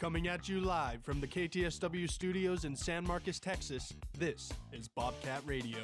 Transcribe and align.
Coming 0.00 0.28
at 0.28 0.48
you 0.48 0.62
live 0.62 1.02
from 1.02 1.20
the 1.20 1.26
KTSW 1.26 2.10
studios 2.10 2.64
in 2.64 2.74
San 2.74 3.06
Marcos, 3.06 3.38
Texas, 3.38 3.92
this 4.16 4.50
is 4.72 4.88
Bobcat 4.88 5.42
Radio. 5.44 5.76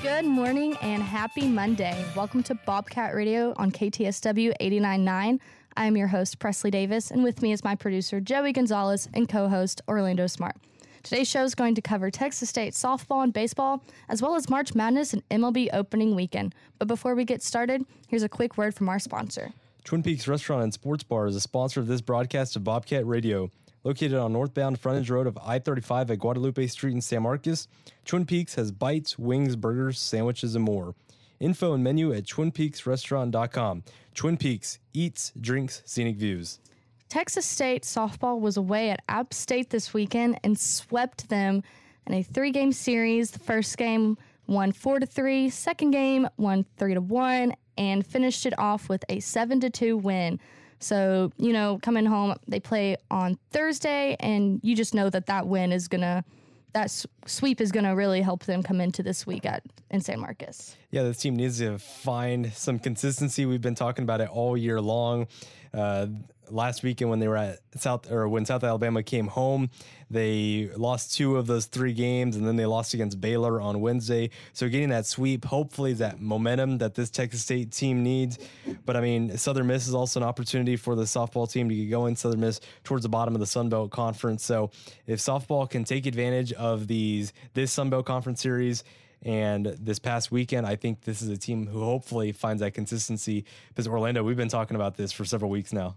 Good 0.00 0.26
morning 0.26 0.76
and 0.80 1.02
happy 1.02 1.48
Monday. 1.48 2.04
Welcome 2.14 2.44
to 2.44 2.54
Bobcat 2.54 3.16
Radio 3.16 3.52
on 3.56 3.72
KTSW 3.72 4.52
89.9. 4.60 5.40
I 5.76 5.86
am 5.86 5.96
your 5.96 6.08
host, 6.08 6.38
Preslie 6.38 6.70
Davis, 6.70 7.10
and 7.10 7.22
with 7.22 7.42
me 7.42 7.52
is 7.52 7.62
my 7.62 7.74
producer, 7.74 8.20
Joey 8.20 8.52
Gonzales, 8.52 9.08
and 9.14 9.28
co 9.28 9.48
host, 9.48 9.80
Orlando 9.88 10.26
Smart. 10.26 10.56
Today's 11.02 11.28
show 11.28 11.44
is 11.44 11.54
going 11.54 11.74
to 11.76 11.82
cover 11.82 12.10
Texas 12.10 12.50
State 12.50 12.74
softball 12.74 13.22
and 13.22 13.32
baseball, 13.32 13.82
as 14.08 14.20
well 14.20 14.34
as 14.34 14.50
March 14.50 14.74
Madness 14.74 15.14
and 15.14 15.26
MLB 15.30 15.68
opening 15.72 16.14
weekend. 16.14 16.54
But 16.78 16.88
before 16.88 17.14
we 17.14 17.24
get 17.24 17.42
started, 17.42 17.86
here's 18.08 18.22
a 18.22 18.28
quick 18.28 18.58
word 18.58 18.74
from 18.74 18.88
our 18.88 18.98
sponsor. 18.98 19.52
Twin 19.84 20.02
Peaks 20.02 20.28
Restaurant 20.28 20.62
and 20.62 20.74
Sports 20.74 21.04
Bar 21.04 21.26
is 21.26 21.36
a 21.36 21.40
sponsor 21.40 21.80
of 21.80 21.86
this 21.86 22.02
broadcast 22.02 22.56
of 22.56 22.64
Bobcat 22.64 23.06
Radio. 23.06 23.50
Located 23.82 24.14
on 24.14 24.34
northbound 24.34 24.78
frontage 24.78 25.08
road 25.08 25.26
of 25.26 25.38
I 25.38 25.58
35 25.58 26.10
at 26.10 26.18
Guadalupe 26.18 26.66
Street 26.66 26.92
in 26.92 27.00
San 27.00 27.22
Marcos, 27.22 27.66
Twin 28.04 28.26
Peaks 28.26 28.56
has 28.56 28.70
bites, 28.70 29.18
wings, 29.18 29.56
burgers, 29.56 29.98
sandwiches, 29.98 30.54
and 30.54 30.64
more. 30.64 30.94
Info 31.40 31.72
and 31.72 31.82
menu 31.82 32.12
at 32.12 32.24
twinpeaksrestaurant.com. 32.24 33.82
Twin 34.14 34.36
Peaks 34.36 34.78
eats, 34.92 35.32
drinks, 35.40 35.82
scenic 35.86 36.16
views. 36.16 36.60
Texas 37.08 37.46
State 37.46 37.82
softball 37.82 38.38
was 38.38 38.56
away 38.56 38.90
at 38.90 39.02
App 39.08 39.34
State 39.34 39.70
this 39.70 39.92
weekend 39.92 40.38
and 40.44 40.56
swept 40.58 41.28
them 41.28 41.62
in 42.06 42.14
a 42.14 42.22
three 42.22 42.52
game 42.52 42.72
series. 42.72 43.32
The 43.32 43.40
first 43.40 43.76
game 43.78 44.16
won 44.46 44.72
4 44.72 45.00
to 45.00 45.06
3, 45.06 45.48
second 45.48 45.92
game 45.92 46.28
won 46.36 46.66
3 46.76 46.94
to 46.94 47.00
1, 47.00 47.54
and 47.78 48.06
finished 48.06 48.44
it 48.46 48.58
off 48.58 48.88
with 48.88 49.04
a 49.08 49.20
7 49.20 49.60
to 49.60 49.70
2 49.70 49.96
win. 49.96 50.38
So, 50.80 51.32
you 51.36 51.52
know, 51.52 51.78
coming 51.82 52.06
home, 52.06 52.34
they 52.48 52.60
play 52.60 52.96
on 53.10 53.38
Thursday, 53.50 54.16
and 54.20 54.60
you 54.62 54.74
just 54.74 54.94
know 54.94 55.08
that 55.10 55.26
that 55.26 55.46
win 55.46 55.72
is 55.72 55.88
going 55.88 56.00
to, 56.00 56.24
that 56.72 56.90
sweep 57.26 57.60
is 57.60 57.72
going 57.72 57.84
to 57.84 57.90
really 57.90 58.22
help 58.22 58.44
them 58.44 58.62
come 58.62 58.80
into 58.80 59.02
this 59.02 59.26
week 59.26 59.44
at 59.46 59.62
in 59.90 60.00
San 60.00 60.20
Marcos. 60.20 60.76
Yeah, 60.90 61.02
this 61.02 61.18
team 61.18 61.36
needs 61.36 61.58
to 61.58 61.78
find 61.78 62.52
some 62.52 62.78
consistency. 62.78 63.46
We've 63.46 63.62
been 63.62 63.74
talking 63.74 64.02
about 64.02 64.20
it 64.20 64.28
all 64.28 64.56
year 64.56 64.80
long. 64.80 65.26
Uh, 65.72 66.06
last 66.52 66.82
weekend 66.82 67.10
when 67.10 67.20
they 67.20 67.28
were 67.28 67.36
at 67.36 67.60
South 67.76 68.10
or 68.10 68.28
when 68.28 68.44
South 68.44 68.64
Alabama 68.64 69.02
came 69.02 69.28
home, 69.28 69.70
they 70.10 70.70
lost 70.76 71.14
two 71.14 71.36
of 71.36 71.46
those 71.46 71.66
three 71.66 71.92
games, 71.92 72.36
and 72.36 72.46
then 72.46 72.56
they 72.56 72.66
lost 72.66 72.94
against 72.94 73.20
Baylor 73.20 73.60
on 73.60 73.80
Wednesday. 73.80 74.30
So 74.52 74.68
getting 74.68 74.88
that 74.88 75.06
sweep, 75.06 75.44
hopefully, 75.44 75.92
that 75.94 76.20
momentum 76.20 76.78
that 76.78 76.94
this 76.94 77.10
Texas 77.10 77.42
State 77.42 77.70
team 77.70 78.02
needs. 78.02 78.38
But 78.84 78.96
I 78.96 79.00
mean, 79.00 79.38
Southern 79.38 79.68
Miss 79.68 79.86
is 79.86 79.94
also 79.94 80.20
an 80.20 80.26
opportunity 80.26 80.76
for 80.76 80.96
the 80.96 81.04
softball 81.04 81.50
team 81.50 81.68
to 81.68 81.74
get 81.74 81.90
going. 81.90 82.16
Southern 82.16 82.40
Miss 82.40 82.60
towards 82.82 83.02
the 83.04 83.08
bottom 83.08 83.34
of 83.34 83.40
the 83.40 83.46
Sun 83.46 83.68
Belt 83.68 83.90
Conference. 83.90 84.44
So 84.44 84.70
if 85.06 85.20
softball 85.20 85.68
can 85.70 85.84
take 85.84 86.06
advantage 86.06 86.52
of 86.54 86.86
these 86.86 87.32
this 87.54 87.72
Sun 87.72 87.90
Belt 87.90 88.06
Conference 88.06 88.40
series. 88.40 88.84
And 89.22 89.66
this 89.66 89.98
past 89.98 90.32
weekend, 90.32 90.66
I 90.66 90.76
think 90.76 91.02
this 91.02 91.20
is 91.20 91.28
a 91.28 91.36
team 91.36 91.66
who 91.66 91.84
hopefully 91.84 92.32
finds 92.32 92.62
that 92.62 92.72
consistency. 92.72 93.44
Because 93.68 93.86
Orlando, 93.86 94.22
we've 94.22 94.36
been 94.36 94.48
talking 94.48 94.76
about 94.76 94.96
this 94.96 95.12
for 95.12 95.26
several 95.26 95.50
weeks 95.50 95.74
now. 95.74 95.96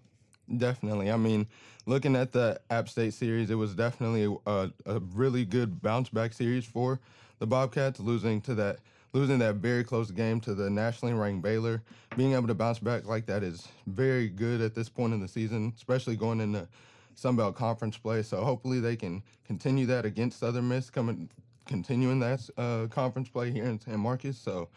Definitely. 0.58 1.12
I 1.12 1.18
mean, 1.18 1.48
looking 1.86 2.16
at 2.16 2.32
the 2.32 2.60
App 2.70 2.90
State 2.90 3.14
series, 3.14 3.50
it 3.50 3.56
was 3.56 3.76
definitely 3.76 4.38
a, 4.46 4.72
a 4.86 5.00
really 5.14 5.46
good 5.46 5.82
bounce 5.82 6.10
back 6.10 6.34
series 6.34 6.66
for 6.66 7.00
the 7.40 7.48
Bobcats, 7.48 8.00
losing 8.00 8.42
to 8.42 8.56
that 8.56 8.80
losing 9.14 9.38
that 9.40 9.56
very 9.56 9.84
close 9.84 10.10
game 10.10 10.40
to 10.42 10.56
the 10.56 10.70
nationally 10.70 11.14
ranked 11.14 11.44
Baylor. 11.44 11.84
Being 12.18 12.34
able 12.34 12.48
to 12.48 12.56
bounce 12.56 12.80
back 12.80 13.06
like 13.06 13.28
that 13.28 13.44
is 13.44 13.68
very 13.86 14.28
good 14.28 14.60
at 14.60 14.74
this 14.74 14.90
point 14.90 15.14
in 15.14 15.20
the 15.20 15.28
season, 15.28 15.72
especially 15.76 16.16
going 16.16 16.42
into 16.42 16.68
Sun 17.16 17.36
Belt 17.36 17.56
Conference 17.56 17.98
play. 17.98 18.24
So 18.24 18.44
hopefully 18.44 18.80
they 18.80 18.96
can 18.96 19.22
continue 19.46 19.86
that 19.86 20.06
against 20.06 20.40
Southern 20.40 20.68
Miss, 20.68 20.90
coming 20.90 21.30
continuing 21.66 22.20
that 22.20 22.42
uh, 22.58 22.88
conference 22.88 23.30
play 23.30 23.52
here 23.52 23.66
in 23.66 23.80
San 23.80 24.00
Marcos. 24.00 24.38
So 24.38 24.68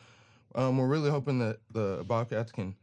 um, 0.54 0.78
we're 0.78 0.86
really 0.86 1.10
hoping 1.10 1.38
that 1.40 1.58
the 1.72 2.04
Bobcats 2.06 2.52
can 2.52 2.74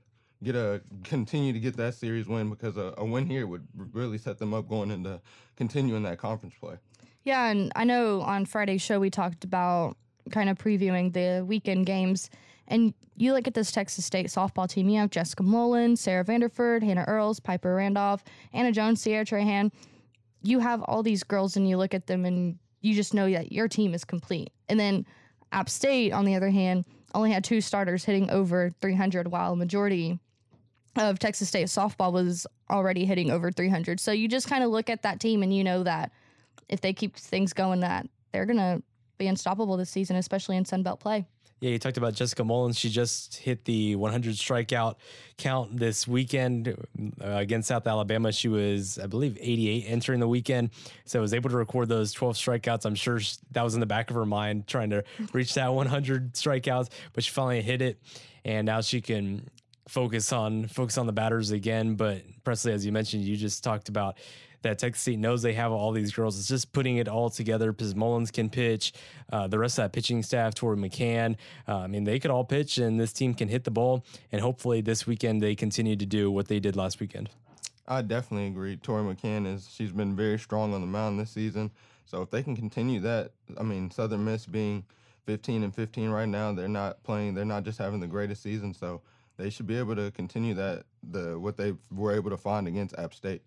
get 0.44 0.56
a 0.56 0.81
continue 1.04 1.54
to 1.54 1.59
get 1.59 1.78
that 1.78 1.96
series 1.96 2.28
win 2.28 2.50
because 2.50 2.78
a, 2.78 2.94
a 2.98 3.06
win 3.06 3.26
here 3.26 3.48
would 3.48 3.66
really 3.94 4.18
set 4.18 4.38
them 4.38 4.54
up 4.54 4.68
going 4.68 4.92
into 4.92 5.20
continuing 5.56 6.04
that 6.04 6.18
conference 6.18 6.56
play. 6.59 6.76
Yeah, 7.24 7.50
and 7.50 7.72
I 7.76 7.86
know 7.86 8.22
on 8.22 8.46
Friday's 8.46 8.81
show 8.81 9.00
we 9.00 9.09
talked 9.09 9.44
about 9.44 9.96
kind 10.31 10.50
of 10.50 10.58
previewing 10.58 11.14
the 11.14 11.44
weekend 11.46 11.86
games. 11.86 12.30
And 12.68 12.94
you 13.16 13.34
look 13.34 13.48
at 13.48 13.54
this 13.54 13.72
Texas 13.72 14.06
State 14.06 14.28
softball 14.28 14.68
team, 14.68 14.90
you 14.90 15.00
have 15.00 15.09
Jessica 15.09 15.44
Mullins, 15.44 16.02
Sarah 16.02 16.24
Vanderford, 16.24 16.84
Hannah 16.84 17.06
Earls, 17.08 17.40
Piper 17.40 17.75
Randolph, 17.75 18.24
Anna 18.54 18.72
Jones, 18.72 19.02
Sierra 19.02 19.25
Trahan. 19.25 19.72
You 20.42 20.60
have 20.60 20.81
all 20.84 21.04
these 21.04 21.24
girls 21.24 21.56
and 21.56 21.68
you 21.68 21.78
look 21.78 21.94
at 21.94 22.08
them 22.08 22.25
and 22.25 22.58
you 22.81 22.94
just 22.94 23.14
know 23.14 23.30
that 23.31 23.52
your 23.52 23.68
team 23.68 23.94
is 23.94 24.04
complete. 24.04 24.52
And 24.70 24.80
then 24.80 25.06
App 25.52 25.70
State, 25.70 26.12
on 26.12 26.25
the 26.25 26.36
other 26.36 26.50
hand, 26.50 26.86
only 27.14 27.31
had 27.31 27.44
two 27.44 27.62
starters 27.62 28.04
hitting 28.04 28.30
over 28.31 28.74
300, 28.81 29.28
while 29.28 29.56
majority 29.56 30.20
of 30.96 31.20
Texas 31.20 31.50
State 31.50 31.68
softball 31.68 32.12
was 32.12 32.46
already 32.70 33.06
hitting 33.06 33.31
over 33.31 33.52
300. 33.52 34.00
So 34.00 34.12
you 34.12 34.28
just 34.28 34.48
kind 34.48 34.64
of 34.64 34.70
look 34.70 34.90
at 34.90 35.02
that 35.04 35.20
team 35.20 35.44
and 35.44 35.54
you 35.54 35.64
know 35.64 35.84
that 35.84 36.12
if 36.70 36.81
they 36.81 36.94
keep 36.94 37.16
things 37.16 37.54
going, 37.54 37.81
that 37.81 38.08
they're 38.31 38.46
gonna 38.46 38.81
be 39.18 39.28
unstoppable 39.28 39.78
this 39.78 39.90
season, 39.90 40.16
especially 40.16 40.58
in 40.58 40.66
Sun 40.66 40.84
Belt 40.84 41.00
play. 41.00 41.26
Yeah, 41.64 41.70
you 41.70 41.80
talked 41.80 41.96
about 41.96 42.14
Jessica 42.14 42.44
Mullins. 42.44 42.78
She 42.78 42.90
just 42.90 43.38
hit 43.38 43.64
the 43.64 43.96
100 43.96 44.36
strikeout 44.36 44.96
count 45.38 45.78
this 45.78 46.06
weekend 46.06 46.68
uh, 46.68 46.76
against 47.22 47.70
South 47.70 47.88
Alabama. 47.88 48.34
She 48.34 48.50
was, 48.50 49.00
I 49.00 49.08
believe, 49.08 49.38
88 49.40 49.86
entering 49.88 50.20
the 50.20 50.28
weekend. 50.28 50.72
So 51.06 51.22
was 51.22 51.34
able 51.34 51.50
to 51.52 51.56
record 51.56 51.88
those 51.88 52.12
12 52.12 52.36
strikeouts. 52.36 52.86
I'm 52.86 52.96
sure 52.96 53.22
that 53.52 53.62
was 53.64 53.75
in 53.75 53.80
the 53.80 53.86
back 53.86 54.10
of 54.10 54.18
her 54.18 54.25
mind 54.25 54.68
trying 54.68 54.90
to 54.90 55.06
reach 55.31 55.54
that 55.54 55.74
100 55.74 56.34
strikeouts, 56.34 56.90
but 57.14 57.24
she 57.24 57.31
finally 57.31 57.62
hit 57.62 57.81
it. 57.81 57.98
And 58.44 58.66
now 58.66 58.81
she 58.81 59.00
can 59.00 59.50
focus 59.88 60.32
on 60.32 60.68
focus 60.68 60.98
on 60.98 61.06
the 61.06 61.14
batters 61.14 61.52
again. 61.52 61.96
But 61.96 62.24
Preslie, 62.44 62.74
as 62.74 62.86
you 62.86 62.92
mentioned, 62.92 63.24
you 63.24 63.36
just 63.36 63.64
talked 63.64 63.90
about 63.90 64.18
that 64.64 64.80
Texas 64.80 65.02
State 65.02 65.20
knows 65.20 65.42
they 65.42 65.54
have 65.54 65.72
all 65.72 65.92
these 65.92 66.12
girls. 66.12 66.40
It's 66.40 66.48
just 66.48 66.72
putting 66.72 66.98
it 66.98 67.08
all 67.08 67.30
together 67.30 67.72
because 67.72 67.96
Mullins 67.96 68.32
can 68.32 68.50
pitch. 68.50 68.94
Uh, 69.32 69.48
the 69.48 69.60
rest 69.60 69.78
of 69.78 69.84
that 69.84 69.94
pitching 69.94 70.24
staff, 70.24 70.56
Tori 70.56 70.78
McCann, 70.78 71.36
uh, 71.68 71.80
I 71.80 71.88
mean, 71.88 72.06
they 72.06 72.20
could 72.20 72.32
all 72.32 72.46
pitch 72.46 72.78
and 72.78 73.00
this 73.00 73.14
team 73.14 73.34
can 73.34 73.50
hit 73.50 73.66
the 73.66 73.72
ball. 73.72 74.06
And 74.32 74.42
hopefully 74.42 74.82
this 74.82 75.06
weekend 75.06 75.42
they 75.42 75.54
continue 75.56 75.96
to 75.96 76.06
do 76.06 76.32
what 76.32 76.48
they 76.48 76.60
did 76.60 76.76
last 76.76 77.00
weekend. 77.00 77.30
I 77.88 78.02
definitely 78.02 78.48
agree. 78.48 78.78
Tori 78.78 79.04
McCann 79.04 79.46
is 79.46 79.70
she's 79.74 79.92
been 79.92 80.16
very 80.16 80.40
strong 80.40 80.74
on 80.74 80.82
the 80.82 80.88
mound 80.88 81.20
this 81.20 81.32
season. 81.32 81.70
So 82.06 82.22
if 82.22 82.30
they 82.30 82.42
can 82.42 82.56
continue 82.56 83.02
that, 83.02 83.32
I 83.58 83.64
mean, 83.64 83.92
Southern 83.92 84.24
Miss 84.24 84.46
being 84.46 84.86
15 85.26 85.64
and 85.64 85.76
15 85.76 86.10
right 86.10 86.28
now, 86.28 86.54
they're 86.54 86.68
not 86.68 87.04
playing. 87.04 87.34
They're 87.34 87.46
not 87.46 87.64
just 87.64 87.78
having 87.78 88.00
the 88.00 88.08
greatest 88.08 88.44
season. 88.44 88.74
So 88.74 89.02
they 89.38 89.50
should 89.50 89.68
be 89.68 89.78
able 89.78 89.96
to 89.96 90.12
continue 90.12 90.54
that 90.54 90.84
the 91.12 91.38
what 91.40 91.58
they 91.58 91.74
were 91.92 92.14
able 92.14 92.30
to 92.30 92.38
find 92.38 92.68
against 92.68 92.98
App 92.98 93.14
State. 93.14 93.42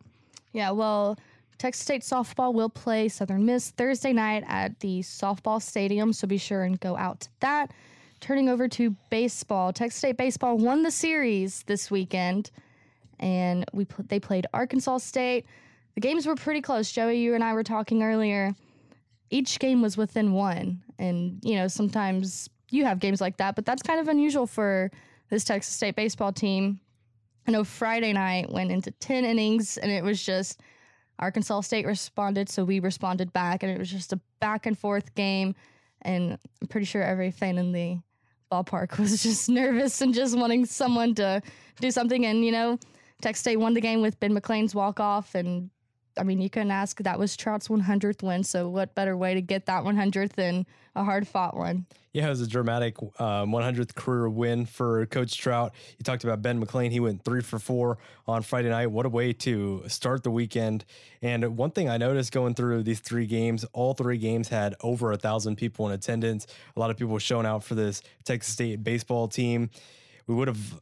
Yeah, 0.52 0.70
well, 0.70 1.18
Texas 1.58 1.84
State 1.84 2.02
softball 2.02 2.52
will 2.52 2.68
play 2.68 3.08
Southern 3.08 3.44
Miss 3.46 3.70
Thursday 3.70 4.12
night 4.12 4.44
at 4.46 4.78
the 4.80 5.00
softball 5.00 5.60
stadium, 5.62 6.12
so 6.12 6.26
be 6.26 6.38
sure 6.38 6.64
and 6.64 6.78
go 6.80 6.96
out 6.96 7.20
to 7.20 7.28
that. 7.40 7.72
Turning 8.20 8.48
over 8.48 8.66
to 8.68 8.90
baseball, 9.10 9.72
Texas 9.72 9.98
State 9.98 10.16
baseball 10.16 10.56
won 10.58 10.82
the 10.82 10.90
series 10.90 11.62
this 11.64 11.90
weekend, 11.90 12.50
and 13.20 13.64
we 13.72 13.84
pl- 13.84 14.04
they 14.08 14.18
played 14.18 14.46
Arkansas 14.52 14.98
State. 14.98 15.46
The 15.94 16.00
games 16.00 16.26
were 16.26 16.34
pretty 16.34 16.60
close. 16.60 16.90
Joey, 16.90 17.18
you 17.18 17.34
and 17.34 17.44
I 17.44 17.52
were 17.52 17.62
talking 17.64 18.02
earlier. 18.02 18.54
Each 19.30 19.58
game 19.58 19.82
was 19.82 19.96
within 19.96 20.32
one, 20.32 20.82
and 20.98 21.38
you 21.42 21.56
know 21.56 21.68
sometimes 21.68 22.48
you 22.70 22.84
have 22.84 22.98
games 22.98 23.20
like 23.20 23.36
that, 23.36 23.54
but 23.54 23.64
that's 23.64 23.82
kind 23.82 24.00
of 24.00 24.08
unusual 24.08 24.46
for 24.46 24.90
this 25.30 25.44
Texas 25.44 25.74
State 25.74 25.96
baseball 25.96 26.32
team. 26.32 26.80
I 27.46 27.52
know 27.52 27.64
Friday 27.64 28.12
night 28.12 28.50
went 28.50 28.70
into 28.70 28.90
10 28.90 29.24
innings 29.24 29.76
and 29.76 29.90
it 29.90 30.02
was 30.02 30.24
just 30.24 30.60
Arkansas 31.18 31.62
State 31.62 31.86
responded, 31.86 32.48
so 32.48 32.64
we 32.64 32.80
responded 32.80 33.32
back, 33.32 33.62
and 33.62 33.72
it 33.72 33.78
was 33.78 33.90
just 33.90 34.12
a 34.12 34.20
back 34.40 34.66
and 34.66 34.78
forth 34.78 35.14
game. 35.14 35.54
And 36.02 36.38
I'm 36.60 36.68
pretty 36.68 36.84
sure 36.84 37.02
every 37.02 37.30
fan 37.30 37.58
in 37.58 37.72
the 37.72 37.98
ballpark 38.52 38.98
was 38.98 39.22
just 39.22 39.48
nervous 39.48 40.00
and 40.00 40.14
just 40.14 40.36
wanting 40.36 40.66
someone 40.66 41.14
to 41.14 41.42
do 41.80 41.90
something. 41.90 42.26
And, 42.26 42.44
you 42.44 42.52
know, 42.52 42.78
Texas 43.22 43.40
State 43.40 43.56
won 43.56 43.74
the 43.74 43.80
game 43.80 44.02
with 44.02 44.20
Ben 44.20 44.34
McLean's 44.34 44.74
walk 44.74 45.00
off, 45.00 45.34
and 45.34 45.70
I 46.18 46.22
mean, 46.22 46.40
you 46.40 46.50
couldn't 46.50 46.70
ask. 46.70 46.98
That 47.02 47.18
was 47.18 47.36
Trout's 47.36 47.68
100th 47.68 48.22
win. 48.22 48.42
So, 48.44 48.68
what 48.68 48.94
better 48.94 49.16
way 49.16 49.34
to 49.34 49.40
get 49.40 49.66
that 49.66 49.84
100th 49.84 50.32
than 50.32 50.66
a 50.94 51.04
hard 51.04 51.28
fought 51.28 51.56
one? 51.56 51.86
Yeah, 52.12 52.26
it 52.26 52.30
was 52.30 52.40
a 52.40 52.46
dramatic 52.46 52.96
um, 53.20 53.50
100th 53.50 53.94
career 53.94 54.28
win 54.28 54.64
for 54.64 55.04
Coach 55.06 55.36
Trout. 55.36 55.74
You 55.98 56.02
talked 56.02 56.24
about 56.24 56.40
Ben 56.40 56.58
McLean. 56.58 56.90
He 56.90 56.98
went 56.98 57.22
three 57.24 57.42
for 57.42 57.58
four 57.58 57.98
on 58.26 58.40
Friday 58.40 58.70
night. 58.70 58.86
What 58.86 59.04
a 59.04 59.10
way 59.10 59.34
to 59.34 59.82
start 59.88 60.22
the 60.22 60.30
weekend. 60.30 60.86
And 61.20 61.58
one 61.58 61.72
thing 61.72 61.90
I 61.90 61.98
noticed 61.98 62.32
going 62.32 62.54
through 62.54 62.84
these 62.84 63.00
three 63.00 63.26
games, 63.26 63.66
all 63.74 63.92
three 63.92 64.16
games 64.16 64.48
had 64.48 64.74
over 64.80 65.12
a 65.12 65.18
thousand 65.18 65.56
people 65.56 65.86
in 65.86 65.92
attendance. 65.92 66.46
A 66.74 66.80
lot 66.80 66.90
of 66.90 66.96
people 66.96 67.18
showing 67.18 67.44
out 67.44 67.62
for 67.62 67.74
this 67.74 68.02
Texas 68.24 68.54
State 68.54 68.82
baseball 68.82 69.28
team. 69.28 69.68
We 70.26 70.34
would 70.34 70.48
have 70.48 70.80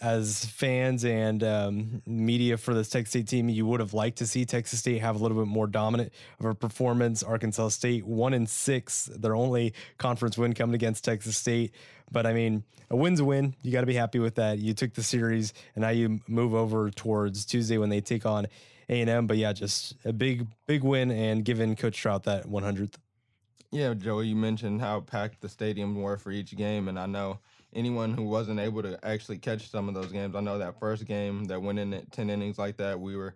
as 0.00 0.44
fans 0.44 1.04
and 1.04 1.42
um, 1.44 2.02
media 2.06 2.56
for 2.56 2.74
this 2.74 2.88
Texas 2.88 3.10
State 3.10 3.28
team, 3.28 3.48
you 3.48 3.66
would 3.66 3.80
have 3.80 3.94
liked 3.94 4.18
to 4.18 4.26
see 4.26 4.44
Texas 4.44 4.80
State 4.80 5.00
have 5.00 5.16
a 5.16 5.18
little 5.18 5.36
bit 5.36 5.46
more 5.46 5.66
dominant 5.66 6.12
of 6.40 6.46
a 6.46 6.54
performance. 6.54 7.22
Arkansas 7.22 7.68
State 7.68 8.06
one 8.06 8.34
in 8.34 8.46
six, 8.46 9.10
their 9.14 9.34
only 9.34 9.74
conference 9.98 10.38
win 10.38 10.54
coming 10.54 10.74
against 10.74 11.04
Texas 11.04 11.36
State. 11.36 11.72
But 12.10 12.26
I 12.26 12.32
mean, 12.32 12.64
a 12.90 12.96
win's 12.96 13.20
a 13.20 13.24
win. 13.24 13.54
You 13.62 13.72
got 13.72 13.80
to 13.80 13.86
be 13.86 13.94
happy 13.94 14.18
with 14.18 14.36
that. 14.36 14.58
You 14.58 14.72
took 14.74 14.94
the 14.94 15.02
series, 15.02 15.52
and 15.74 15.82
now 15.82 15.90
you 15.90 16.20
move 16.26 16.54
over 16.54 16.90
towards 16.90 17.44
Tuesday 17.44 17.78
when 17.78 17.90
they 17.90 18.00
take 18.00 18.24
on 18.24 18.46
A 18.88 19.00
and 19.00 19.10
M. 19.10 19.26
But 19.26 19.36
yeah, 19.36 19.52
just 19.52 19.94
a 20.04 20.12
big, 20.12 20.46
big 20.66 20.82
win, 20.82 21.10
and 21.10 21.44
giving 21.44 21.76
Coach 21.76 21.98
Trout 21.98 22.24
that 22.24 22.46
100th. 22.46 22.94
Yeah, 23.70 23.92
Joey, 23.92 24.28
you 24.28 24.36
mentioned 24.36 24.80
how 24.80 25.00
packed 25.00 25.42
the 25.42 25.48
stadium 25.48 26.00
were 26.00 26.16
for 26.16 26.30
each 26.30 26.56
game, 26.56 26.88
and 26.88 26.98
I 26.98 27.04
know 27.04 27.40
anyone 27.74 28.12
who 28.12 28.22
wasn't 28.22 28.60
able 28.60 28.82
to 28.82 28.98
actually 29.04 29.38
catch 29.38 29.70
some 29.70 29.88
of 29.88 29.94
those 29.94 30.12
games. 30.12 30.34
I 30.34 30.40
know 30.40 30.58
that 30.58 30.78
first 30.78 31.04
game 31.06 31.44
that 31.46 31.60
went 31.60 31.78
in 31.78 31.92
at 31.94 32.10
10 32.12 32.30
innings 32.30 32.58
like 32.58 32.76
that, 32.78 32.98
we 32.98 33.16
were 33.16 33.34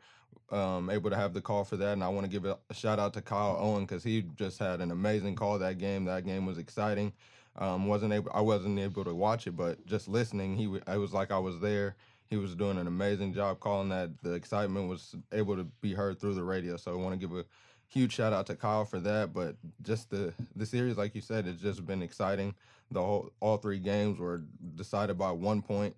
um, 0.50 0.90
able 0.90 1.10
to 1.10 1.16
have 1.16 1.34
the 1.34 1.40
call 1.40 1.64
for 1.64 1.76
that. 1.76 1.92
And 1.92 2.04
I 2.04 2.08
want 2.08 2.24
to 2.24 2.30
give 2.30 2.44
a, 2.44 2.58
shout 2.72 2.98
out 2.98 3.14
to 3.14 3.22
Kyle 3.22 3.56
Owen 3.58 3.84
because 3.84 4.04
he 4.04 4.22
just 4.36 4.58
had 4.58 4.80
an 4.80 4.90
amazing 4.90 5.34
call 5.36 5.58
that 5.58 5.78
game. 5.78 6.04
That 6.04 6.24
game 6.24 6.46
was 6.46 6.58
exciting. 6.58 7.12
Um, 7.56 7.86
wasn't 7.86 8.14
able, 8.14 8.30
I 8.34 8.40
wasn't 8.40 8.78
able 8.78 9.04
to 9.04 9.14
watch 9.14 9.46
it, 9.46 9.56
but 9.56 9.84
just 9.86 10.08
listening, 10.08 10.56
he 10.56 10.64
it 10.90 10.96
was 10.96 11.12
like 11.12 11.30
I 11.30 11.38
was 11.38 11.60
there. 11.60 11.96
He 12.30 12.38
was 12.38 12.54
doing 12.54 12.78
an 12.78 12.86
amazing 12.86 13.34
job 13.34 13.60
calling 13.60 13.90
that. 13.90 14.10
The 14.22 14.32
excitement 14.32 14.88
was 14.88 15.14
able 15.32 15.56
to 15.56 15.64
be 15.82 15.92
heard 15.92 16.18
through 16.18 16.34
the 16.34 16.42
radio. 16.42 16.78
So 16.78 16.92
I 16.92 16.94
want 16.94 17.12
to 17.12 17.18
give 17.18 17.36
a 17.36 17.44
huge 17.92 18.12
shout 18.12 18.32
out 18.32 18.46
to 18.46 18.56
Kyle 18.56 18.84
for 18.84 19.00
that. 19.00 19.32
But 19.32 19.56
just 19.82 20.10
the 20.10 20.32
the 20.56 20.66
series, 20.66 20.96
like 20.96 21.14
you 21.14 21.20
said, 21.20 21.46
it's 21.46 21.60
just 21.60 21.86
been 21.86 22.02
exciting. 22.02 22.54
The 22.90 23.02
whole 23.02 23.30
all 23.40 23.58
three 23.58 23.78
games 23.78 24.18
were 24.18 24.42
decided 24.74 25.18
by 25.18 25.30
one 25.30 25.62
point. 25.62 25.94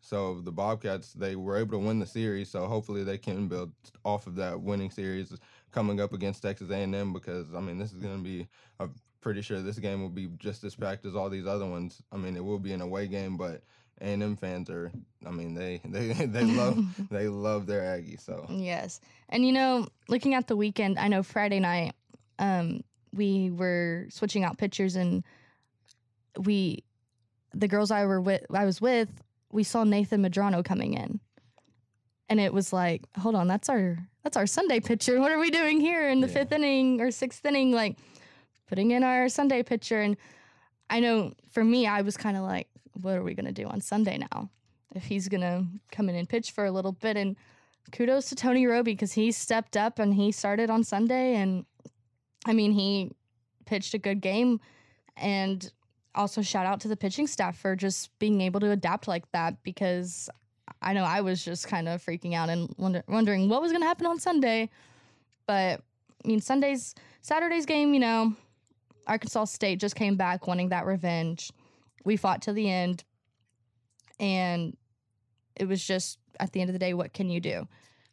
So 0.00 0.40
the 0.40 0.52
Bobcats 0.52 1.12
they 1.12 1.36
were 1.36 1.56
able 1.56 1.72
to 1.72 1.84
win 1.84 1.98
the 1.98 2.06
series. 2.06 2.50
So 2.50 2.66
hopefully 2.66 3.04
they 3.04 3.18
can 3.18 3.48
build 3.48 3.72
off 4.04 4.26
of 4.26 4.36
that 4.36 4.60
winning 4.60 4.90
series 4.90 5.36
coming 5.72 6.00
up 6.00 6.12
against 6.12 6.42
Texas 6.42 6.70
A&M 6.70 7.12
because 7.12 7.46
I 7.54 7.60
mean 7.60 7.78
this 7.78 7.92
is 7.92 7.98
going 7.98 8.16
to 8.16 8.22
be 8.22 8.46
I'm 8.80 8.94
pretty 9.20 9.42
sure 9.42 9.60
this 9.60 9.78
game 9.78 10.00
will 10.02 10.08
be 10.08 10.28
just 10.38 10.62
as 10.64 10.74
packed 10.74 11.04
as 11.04 11.16
all 11.16 11.28
these 11.28 11.46
other 11.46 11.66
ones. 11.66 12.02
I 12.12 12.16
mean 12.16 12.36
it 12.36 12.44
will 12.44 12.58
be 12.58 12.72
an 12.72 12.80
away 12.80 13.06
game, 13.06 13.36
but 13.36 13.62
a&M 14.00 14.36
fans 14.36 14.68
are 14.70 14.90
I 15.26 15.30
mean 15.30 15.54
they 15.54 15.80
they 15.84 16.12
they 16.12 16.44
love 16.60 16.78
they 17.10 17.28
love 17.28 17.66
their 17.66 17.84
Aggie. 17.84 18.16
so 18.16 18.46
Yes. 18.50 19.00
And 19.28 19.44
you 19.46 19.52
know, 19.52 19.86
looking 20.08 20.34
at 20.34 20.46
the 20.48 20.56
weekend, 20.56 20.98
I 20.98 21.08
know 21.08 21.22
Friday 21.22 21.60
night 21.60 21.94
um 22.38 22.82
we 23.12 23.50
were 23.50 24.06
switching 24.10 24.44
out 24.44 24.58
pictures 24.58 24.96
and 24.96 25.24
we 26.38 26.84
the 27.54 27.68
girls 27.68 27.90
I 27.90 28.04
were 28.04 28.20
with 28.20 28.42
I 28.52 28.64
was 28.64 28.80
with, 28.80 29.08
we 29.50 29.62
saw 29.62 29.84
Nathan 29.84 30.22
Madrano 30.22 30.64
coming 30.64 30.94
in. 30.94 31.20
And 32.28 32.40
it 32.40 32.52
was 32.52 32.72
like, 32.72 33.02
hold 33.16 33.34
on, 33.36 33.46
that's 33.46 33.68
our 33.68 33.98
that's 34.24 34.36
our 34.36 34.46
Sunday 34.46 34.80
picture. 34.80 35.20
What 35.20 35.30
are 35.32 35.38
we 35.38 35.50
doing 35.50 35.80
here 35.80 36.08
in 36.10 36.20
the 36.20 36.26
Yeah. 36.26 36.34
fifth 36.34 36.52
inning 36.52 37.00
or 37.00 37.10
sixth 37.10 37.44
inning? 37.46 37.72
Like 37.72 37.96
putting 38.66 38.90
in 38.90 39.04
our 39.04 39.28
Sunday 39.28 39.62
picture. 39.62 40.00
And 40.02 40.16
I 40.90 40.98
know 41.00 41.32
for 41.52 41.62
me, 41.64 41.86
I 41.86 42.02
was 42.02 42.16
kind 42.16 42.36
of 42.36 42.42
like, 42.42 42.66
what 43.00 43.16
are 43.16 43.22
we 43.22 43.34
gonna 43.34 43.52
do 43.52 43.66
on 43.66 43.80
Sunday 43.80 44.18
now? 44.18 44.50
If 44.94 45.04
he's 45.04 45.28
gonna 45.28 45.66
come 45.92 46.08
in 46.08 46.14
and 46.14 46.28
pitch 46.28 46.52
for 46.52 46.64
a 46.64 46.70
little 46.70 46.92
bit. 46.92 47.16
And 47.16 47.36
kudos 47.92 48.28
to 48.30 48.34
Tony 48.34 48.66
Robie 48.66 48.92
because 48.92 49.12
he 49.12 49.32
stepped 49.32 49.76
up 49.76 49.98
and 49.98 50.14
he 50.14 50.32
started 50.32 50.70
on 50.70 50.84
Sunday. 50.84 51.36
And 51.36 51.64
I 52.46 52.52
mean, 52.52 52.72
he 52.72 53.12
pitched 53.64 53.94
a 53.94 53.98
good 53.98 54.20
game. 54.20 54.60
And 55.16 55.70
also 56.14 56.42
shout 56.42 56.66
out 56.66 56.80
to 56.80 56.88
the 56.88 56.96
pitching 56.96 57.26
staff 57.26 57.58
for 57.58 57.76
just 57.76 58.16
being 58.18 58.40
able 58.40 58.60
to 58.60 58.70
adapt 58.70 59.06
like 59.06 59.30
that 59.32 59.62
because 59.62 60.28
I 60.82 60.92
know 60.92 61.04
I 61.04 61.20
was 61.20 61.44
just 61.44 61.68
kind 61.68 61.88
of 61.88 62.04
freaking 62.04 62.34
out 62.34 62.48
and 62.48 62.72
wonder, 62.76 63.02
wondering 63.08 63.48
what 63.48 63.60
was 63.60 63.72
going 63.72 63.82
to 63.82 63.88
happen 63.88 64.06
on 64.06 64.18
Sunday. 64.18 64.70
But 65.46 65.80
I 66.24 66.28
mean, 66.28 66.40
Sunday's 66.40 66.94
Saturday's 67.22 67.66
game, 67.66 67.94
you 67.94 68.00
know, 68.00 68.34
Arkansas 69.06 69.44
State 69.46 69.80
just 69.80 69.94
came 69.94 70.16
back 70.16 70.46
wanting 70.46 70.70
that 70.70 70.86
revenge. 70.86 71.50
We 72.06 72.16
fought 72.16 72.42
to 72.42 72.52
the 72.52 72.70
end, 72.70 73.04
and 74.18 74.76
it 75.56 75.66
was 75.66 75.84
just 75.84 76.18
at 76.40 76.52
the 76.52 76.60
end 76.60 76.70
of 76.70 76.72
the 76.72 76.78
day, 76.78 76.94
what 76.94 77.12
can 77.12 77.28
you 77.28 77.40
do? 77.40 77.66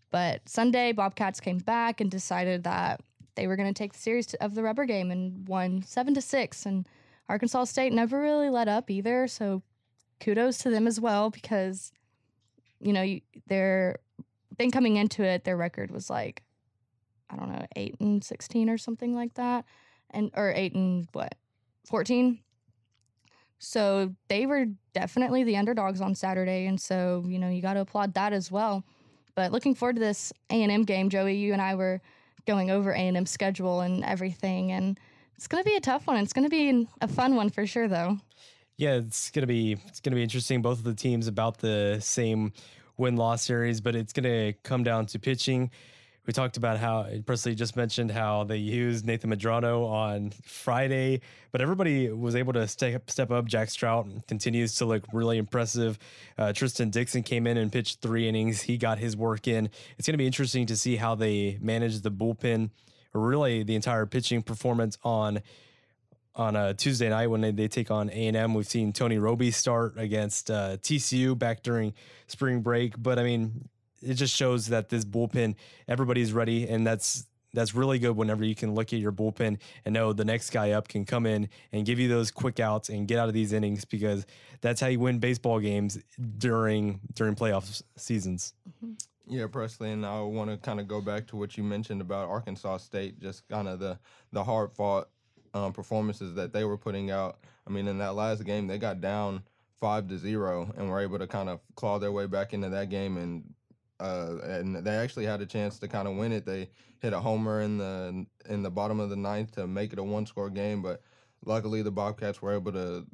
But 0.10 0.50
Sunday, 0.50 0.92
Bobcats 0.92 1.40
came 1.40 1.60
back 1.60 2.02
and 2.02 2.10
decided 2.10 2.64
that 2.64 3.02
they 3.36 3.48
were 3.48 3.56
going 3.56 3.74
to 3.74 3.78
take 3.78 3.94
the 3.94 4.00
series 4.00 4.34
of 4.36 4.56
the 4.56 4.64
rubber 4.64 4.86
game 4.86 5.12
and 5.12 5.48
won 5.48 5.84
seven 5.84 6.14
to 6.14 6.22
six. 6.22 6.66
And 6.66 6.88
Arkansas 7.30 7.66
State 7.66 7.94
never 7.94 8.20
really 8.20 8.50
let 8.50 8.68
up 8.68 8.90
either. 8.90 9.28
So 9.28 9.62
kudos 10.20 10.58
to 10.60 10.70
them 10.70 10.88
as 10.88 11.00
well 11.00 11.30
because, 11.30 11.92
you 12.80 12.94
know, 12.94 13.20
they're 13.48 14.00
been 14.58 14.72
coming 14.72 14.98
into 14.98 15.24
it. 15.24 15.44
Their 15.44 15.58
record 15.58 15.92
was 15.92 16.10
like, 16.10 16.44
I 17.30 17.36
don't 17.36 17.52
know, 17.52 17.66
eight 17.76 17.96
and 18.00 18.24
sixteen 18.24 18.70
or 18.70 18.78
something 18.78 19.16
like 19.16 19.34
that, 19.34 19.66
and 20.12 20.30
or 20.36 20.52
eight 20.56 20.74
and 20.76 21.08
what, 21.14 21.36
fourteen. 21.86 22.40
So 23.64 24.14
they 24.28 24.46
were 24.46 24.66
definitely 24.94 25.44
the 25.44 25.56
underdogs 25.56 26.02
on 26.02 26.16
Saturday, 26.16 26.66
and 26.66 26.80
so 26.80 27.24
you 27.28 27.40
know 27.40 27.50
you 27.50 27.62
got 27.62 27.76
to 27.76 27.82
applaud 27.82 28.14
that 28.16 28.34
as 28.34 28.52
well. 28.52 28.84
But 29.36 29.52
looking 29.52 29.74
forward 29.74 29.96
to 29.96 30.00
this 30.00 30.34
A 30.50 30.62
and 30.62 30.72
M 30.72 30.84
game, 30.84 31.10
Joey. 31.10 31.36
You 31.36 31.54
and 31.54 31.62
I 31.62 31.76
were 31.76 32.02
going 32.46 32.70
over 32.70 32.92
A 32.92 32.98
and 32.98 33.16
M 33.16 33.26
schedule 33.26 33.82
and 33.82 34.04
everything, 34.04 34.72
and 34.72 35.00
it's 35.36 35.48
going 35.48 35.64
to 35.64 35.70
be 35.70 35.76
a 35.76 35.82
tough 35.82 36.08
one. 36.08 36.18
It's 36.18 36.34
going 36.34 36.44
to 36.44 36.50
be 36.50 36.88
a 37.02 37.08
fun 37.08 37.36
one 37.36 37.50
for 37.50 37.66
sure, 37.66 37.88
though. 37.88 38.18
Yeah, 38.78 38.96
it's 38.96 39.30
gonna 39.30 39.48
be 39.48 39.78
it's 39.88 40.00
gonna 40.00 40.16
be 40.16 40.24
interesting. 40.24 40.62
Both 40.62 40.80
of 40.80 40.84
the 40.84 40.96
teams 40.96 41.28
about 41.28 41.60
the 41.60 42.00
same 42.02 42.54
win 42.98 43.16
loss 43.16 43.44
series, 43.44 43.82
but 43.82 43.96
it's 43.96 44.12
gonna 44.14 44.54
come 44.64 44.84
down 44.84 45.06
to 45.08 45.20
pitching. 45.20 45.70
We 46.26 46.32
talked 46.32 46.56
about 46.56 46.78
how 46.78 47.06
Preslie 47.26 47.54
just 47.54 47.76
mentioned 47.76 48.10
how 48.10 48.46
they 48.46 48.56
used 48.56 49.06
Nathan 49.06 49.30
Madrano 49.30 49.86
on 49.90 50.32
Friday, 50.46 51.20
but 51.52 51.60
everybody 51.60 52.10
was 52.10 52.34
able 52.34 52.54
to 52.54 52.66
step 52.66 53.12
step 53.12 53.30
up. 53.30 53.46
Jack 53.46 53.70
Strout 53.70 54.08
continues 54.26 54.76
to 54.78 54.86
look 54.86 55.04
really 55.12 55.38
impressive. 55.38 56.00
Uh, 56.38 56.54
Tristan 56.54 56.92
Dixon 56.92 57.24
came 57.24 57.46
in 57.46 57.58
and 57.58 57.70
pitched 57.70 58.02
three 58.02 58.30
innings. 58.30 58.62
He 58.62 58.78
got 58.78 59.00
his 59.00 59.18
work 59.18 59.50
in. 59.50 59.70
It's 59.98 60.08
going 60.08 60.14
to 60.14 60.18
be 60.18 60.26
interesting 60.26 60.66
to 60.68 60.78
see 60.78 60.96
how 60.96 61.14
they 61.16 61.58
manage 61.60 62.00
the 62.00 62.12
bullpen, 62.12 62.70
really 63.12 63.64
the 63.64 63.76
entire 63.76 64.06
pitching 64.06 64.44
performance 64.44 64.98
on 65.04 65.42
on 66.36 66.56
a 66.56 66.74
Tuesday 66.74 67.10
night 67.10 67.28
when 67.28 67.42
they, 67.42 67.52
they 67.52 67.68
take 67.68 67.92
on 67.92 68.10
A 68.10 68.28
and 68.28 68.38
M. 68.38 68.54
We've 68.54 68.66
seen 68.66 68.94
Tony 68.94 69.18
Robie 69.18 69.52
start 69.52 69.96
against 69.98 70.50
uh, 70.50 70.78
TCU 70.78 71.38
back 71.38 71.64
during 71.64 71.94
spring 72.28 72.62
break, 72.62 72.94
but 72.98 73.20
I 73.20 73.24
mean, 73.24 73.68
it 74.04 74.16
just 74.16 74.36
shows 74.36 74.68
that 74.68 74.90
this 74.90 75.06
bullpen, 75.06 75.56
everybody's 75.88 76.34
ready, 76.34 76.68
and 76.68 76.86
that's 76.86 77.26
that's 77.54 77.76
really 77.76 78.00
good. 78.00 78.16
Whenever 78.16 78.44
you 78.44 78.56
can 78.56 78.74
look 78.74 78.94
at 78.94 79.00
your 79.00 79.12
bullpen 79.12 79.60
and 79.86 79.94
know 79.94 80.12
the 80.12 80.26
next 80.26 80.50
guy 80.50 80.72
up 80.72 80.88
can 80.88 81.06
come 81.06 81.26
in 81.26 81.50
and 81.72 81.86
give 81.86 82.00
you 82.00 82.08
those 82.08 82.32
quick 82.32 82.60
outs 82.60 82.90
and 82.90 83.08
get 83.08 83.20
out 83.20 83.28
of 83.28 83.34
these 83.34 83.54
innings, 83.54 83.86
because 83.86 84.26
that's 84.62 84.82
how 84.82 84.88
you 84.88 85.00
win 85.00 85.20
baseball 85.20 85.60
games 85.60 86.00
during 86.38 87.00
during 87.14 87.36
playoff 87.36 87.64
s- 87.64 87.84
seasons. 87.96 88.54
Yeah, 89.28 89.46
Preslie, 89.48 89.94
and 89.94 90.06
I 90.06 90.22
want 90.22 90.50
to 90.50 90.58
kind 90.58 90.80
of 90.80 90.88
go 90.88 91.00
back 91.00 91.28
to 91.28 91.38
what 91.38 91.56
you 91.56 91.64
mentioned 91.64 92.02
about 92.02 92.28
Arkansas 92.30 92.78
State, 92.78 93.20
just 93.22 93.48
kind 93.48 93.68
of 93.68 93.80
the 93.80 93.98
the 94.32 94.44
hard 94.44 94.74
fought 94.74 95.10
um, 95.54 95.72
performances 95.72 96.36
that 96.36 96.54
they 96.54 96.66
were 96.66 96.78
putting 96.78 97.12
out. 97.12 97.38
I 97.66 97.70
mean, 97.70 97.88
in 97.88 98.00
that 98.00 98.16
last 98.16 98.44
game, 98.44 98.68
they 98.68 98.78
got 98.78 99.00
down 99.00 99.44
five 99.80 100.08
to 100.08 100.18
zero 100.18 100.74
and 100.78 100.90
were 100.90 101.00
able 101.00 101.20
to 101.20 101.28
kind 101.28 101.50
of 101.50 101.60
claw 101.76 102.00
their 102.00 102.12
way 102.12 102.26
back 102.26 102.54
into 102.54 102.70
that 102.70 102.90
game, 102.90 103.18
and 103.18 103.54
uh, 104.00 104.38
and 104.44 104.76
they 104.76 104.96
actually 104.96 105.26
had 105.26 105.42
a 105.42 105.46
chance 105.46 105.80
to 105.80 105.88
kind 105.88 106.08
of 106.08 106.16
win 106.16 106.32
it. 106.32 106.46
They 106.46 106.70
hit 107.00 107.14
a 107.14 107.20
homer 107.20 107.62
in 107.62 107.78
the 107.78 108.26
in 108.50 108.64
the 108.64 108.72
bottom 108.72 109.00
of 109.00 109.10
the 109.10 109.16
ninth 109.16 109.52
to 109.54 109.68
make 109.68 109.94
it 109.94 110.00
a 110.00 110.04
one 110.04 110.26
score 110.26 110.50
game, 110.50 110.82
but 110.82 111.02
luckily 111.46 111.82
the 111.82 111.92
Bobcats 111.92 112.42
were 112.42 112.54
able 112.54 112.72
to 112.72 113.06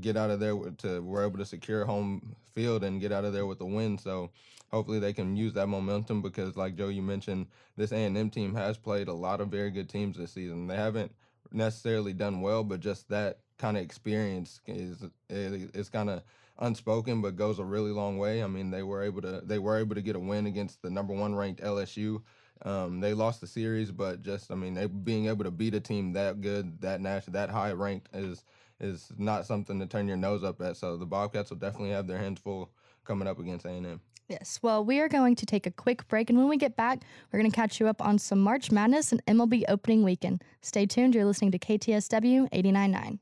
get 0.00 0.16
out 0.16 0.30
of 0.30 0.40
there 0.40 0.56
to 0.78 1.00
were 1.02 1.24
able 1.24 1.38
to 1.38 1.44
secure 1.44 1.84
home 1.84 2.34
field 2.54 2.84
and 2.84 3.00
get 3.00 3.12
out 3.12 3.24
of 3.24 3.32
there 3.32 3.46
with 3.46 3.58
the 3.58 3.66
win. 3.66 3.98
So 3.98 4.30
hopefully 4.70 4.98
they 4.98 5.12
can 5.12 5.36
use 5.36 5.52
that 5.54 5.66
momentum 5.66 6.22
because 6.22 6.56
like 6.56 6.76
Joe 6.76 6.88
you 6.88 7.02
mentioned 7.02 7.46
this 7.76 7.92
A&M 7.92 8.30
team 8.30 8.54
has 8.54 8.78
played 8.78 9.08
a 9.08 9.12
lot 9.12 9.40
of 9.40 9.48
very 9.48 9.70
good 9.70 9.88
teams 9.88 10.16
this 10.16 10.32
season. 10.32 10.66
They 10.66 10.76
haven't 10.76 11.12
necessarily 11.52 12.12
done 12.12 12.40
well, 12.40 12.64
but 12.64 12.80
just 12.80 13.08
that 13.10 13.40
kind 13.58 13.76
of 13.76 13.82
experience 13.82 14.60
is 14.66 15.04
is, 15.28 15.70
is 15.72 15.88
kind 15.88 16.10
of 16.10 16.22
unspoken 16.58 17.20
but 17.22 17.36
goes 17.36 17.58
a 17.58 17.64
really 17.64 17.90
long 17.90 18.18
way. 18.18 18.42
I 18.42 18.46
mean, 18.46 18.70
they 18.70 18.82
were 18.82 19.02
able 19.02 19.22
to 19.22 19.40
they 19.44 19.58
were 19.58 19.78
able 19.78 19.94
to 19.94 20.02
get 20.02 20.16
a 20.16 20.20
win 20.20 20.46
against 20.46 20.82
the 20.82 20.90
number 20.90 21.14
1 21.14 21.34
ranked 21.34 21.62
LSU 21.62 22.22
Um, 22.64 23.00
they 23.00 23.12
lost 23.14 23.40
the 23.40 23.46
series, 23.46 23.90
but 23.90 24.22
just 24.22 24.50
I 24.52 24.54
mean, 24.54 24.74
they, 24.74 24.86
being 24.86 25.26
able 25.26 25.44
to 25.44 25.50
beat 25.50 25.74
a 25.74 25.80
team 25.80 26.12
that 26.12 26.40
good, 26.40 26.80
that 26.80 27.00
national, 27.00 27.32
that 27.34 27.50
high 27.50 27.72
ranked 27.72 28.08
is 28.14 28.44
is 28.80 29.12
not 29.16 29.46
something 29.46 29.78
to 29.80 29.86
turn 29.86 30.08
your 30.08 30.16
nose 30.16 30.42
up 30.44 30.60
at. 30.60 30.76
So 30.76 30.96
the 30.96 31.06
Bobcats 31.06 31.50
will 31.50 31.58
definitely 31.58 31.90
have 31.90 32.06
their 32.06 32.18
hands 32.18 32.40
full 32.40 32.70
coming 33.04 33.28
up 33.28 33.38
against 33.38 33.64
A&M. 33.64 34.00
Yes. 34.28 34.58
Well, 34.62 34.84
we 34.84 34.98
are 35.00 35.08
going 35.08 35.36
to 35.36 35.46
take 35.46 35.66
a 35.66 35.70
quick 35.70 36.06
break, 36.08 36.30
and 36.30 36.38
when 36.38 36.48
we 36.48 36.56
get 36.56 36.76
back, 36.76 37.02
we're 37.30 37.38
going 37.38 37.50
to 37.50 37.54
catch 37.54 37.80
you 37.80 37.86
up 37.88 38.00
on 38.00 38.18
some 38.18 38.40
March 38.40 38.70
Madness 38.70 39.12
and 39.12 39.24
MLB 39.26 39.64
opening 39.68 40.02
weekend. 40.02 40.42
Stay 40.62 40.86
tuned. 40.86 41.14
You're 41.14 41.24
listening 41.24 41.52
to 41.52 41.58
KTSW 41.58 42.48
89.9. 42.50 43.18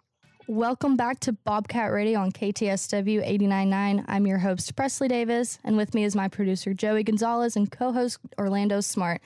Welcome 0.51 0.97
back 0.97 1.21
to 1.21 1.33
Bobcat 1.33 1.93
Radio 1.93 2.19
on 2.19 2.33
KTSW 2.33 3.25
89.9. 3.25 4.05
I'm 4.09 4.27
your 4.27 4.39
host, 4.39 4.75
Preslie 4.75 5.07
Davis, 5.07 5.61
and 5.63 5.77
with 5.77 5.95
me 5.95 6.03
is 6.03 6.17
my 6.17 6.27
producer, 6.27 6.75
Joey 6.75 7.05
Gonzales, 7.05 7.55
and 7.55 7.71
co 7.71 7.93
host, 7.93 8.19
Orlando 8.37 8.81
Smart. 8.81 9.23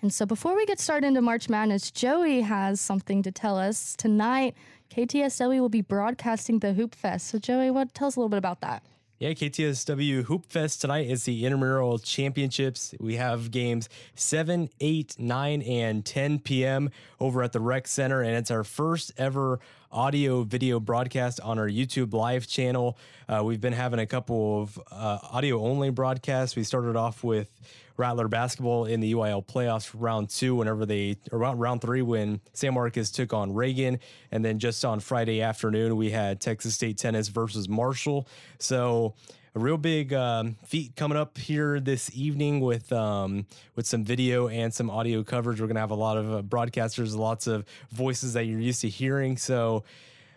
And 0.00 0.10
so 0.10 0.24
before 0.24 0.56
we 0.56 0.64
get 0.64 0.80
started 0.80 1.08
into 1.08 1.20
March 1.20 1.50
Madness, 1.50 1.90
Joey 1.90 2.40
has 2.40 2.80
something 2.80 3.22
to 3.22 3.30
tell 3.30 3.58
us. 3.58 3.94
Tonight, 3.98 4.54
KTSW 4.88 5.60
will 5.60 5.68
be 5.68 5.82
broadcasting 5.82 6.60
the 6.60 6.72
Hoop 6.72 6.94
Fest. 6.94 7.26
So, 7.26 7.38
Joey, 7.38 7.70
what 7.70 7.92
tell 7.92 8.08
us 8.08 8.16
a 8.16 8.20
little 8.20 8.30
bit 8.30 8.38
about 8.38 8.62
that? 8.62 8.82
Yeah, 9.18 9.34
KTSW 9.34 10.24
Hoop 10.24 10.46
Fest 10.46 10.80
tonight 10.80 11.06
is 11.06 11.24
the 11.24 11.44
intramural 11.44 12.00
championships. 12.00 12.92
We 12.98 13.16
have 13.16 13.52
games 13.52 13.88
7, 14.16 14.68
8, 14.80 15.16
9, 15.16 15.62
and 15.62 16.04
10 16.04 16.38
p.m. 16.40 16.90
over 17.20 17.42
at 17.42 17.52
the 17.52 17.60
Rec 17.60 17.86
Center, 17.86 18.22
and 18.22 18.34
it's 18.34 18.50
our 18.50 18.64
first 18.64 19.12
ever 19.18 19.60
audio 19.92 20.42
video 20.42 20.80
broadcast 20.80 21.40
on 21.40 21.58
our 21.58 21.68
YouTube 21.68 22.12
live 22.12 22.46
channel. 22.46 22.96
Uh, 23.28 23.42
we've 23.44 23.60
been 23.60 23.72
having 23.72 24.00
a 24.00 24.06
couple 24.06 24.62
of 24.62 24.78
uh, 24.90 25.18
audio 25.30 25.60
only 25.60 25.90
broadcasts. 25.90 26.56
We 26.56 26.64
started 26.64 26.96
off 26.96 27.22
with 27.22 27.48
Rattler 27.96 28.28
basketball 28.28 28.86
in 28.86 29.00
the 29.00 29.12
UIL 29.12 29.46
playoffs 29.46 29.90
round 29.94 30.30
two, 30.30 30.54
whenever 30.54 30.86
they, 30.86 31.16
around 31.30 31.58
round 31.58 31.80
three, 31.80 32.02
when 32.02 32.40
San 32.52 32.74
Marcos 32.74 33.10
took 33.10 33.32
on 33.32 33.54
Reagan. 33.54 34.00
And 34.30 34.44
then 34.44 34.58
just 34.58 34.84
on 34.84 35.00
Friday 35.00 35.42
afternoon, 35.42 35.96
we 35.96 36.10
had 36.10 36.40
Texas 36.40 36.74
State 36.74 36.98
tennis 36.98 37.28
versus 37.28 37.68
Marshall. 37.68 38.26
So, 38.58 39.14
a 39.54 39.58
real 39.58 39.76
big 39.76 40.12
um, 40.14 40.56
feat 40.64 40.96
coming 40.96 41.18
up 41.18 41.36
here 41.36 41.78
this 41.78 42.10
evening 42.14 42.60
with 42.60 42.92
um, 42.92 43.46
with 43.76 43.86
some 43.86 44.04
video 44.04 44.48
and 44.48 44.72
some 44.72 44.88
audio 44.88 45.22
coverage. 45.22 45.60
We're 45.60 45.66
gonna 45.66 45.80
have 45.80 45.90
a 45.90 45.96
lot 45.96 46.16
of 46.16 46.32
uh, 46.32 46.42
broadcasters, 46.42 47.16
lots 47.16 47.46
of 47.46 47.64
voices 47.90 48.32
that 48.32 48.44
you're 48.46 48.60
used 48.60 48.80
to 48.80 48.88
hearing. 48.88 49.36
So, 49.36 49.84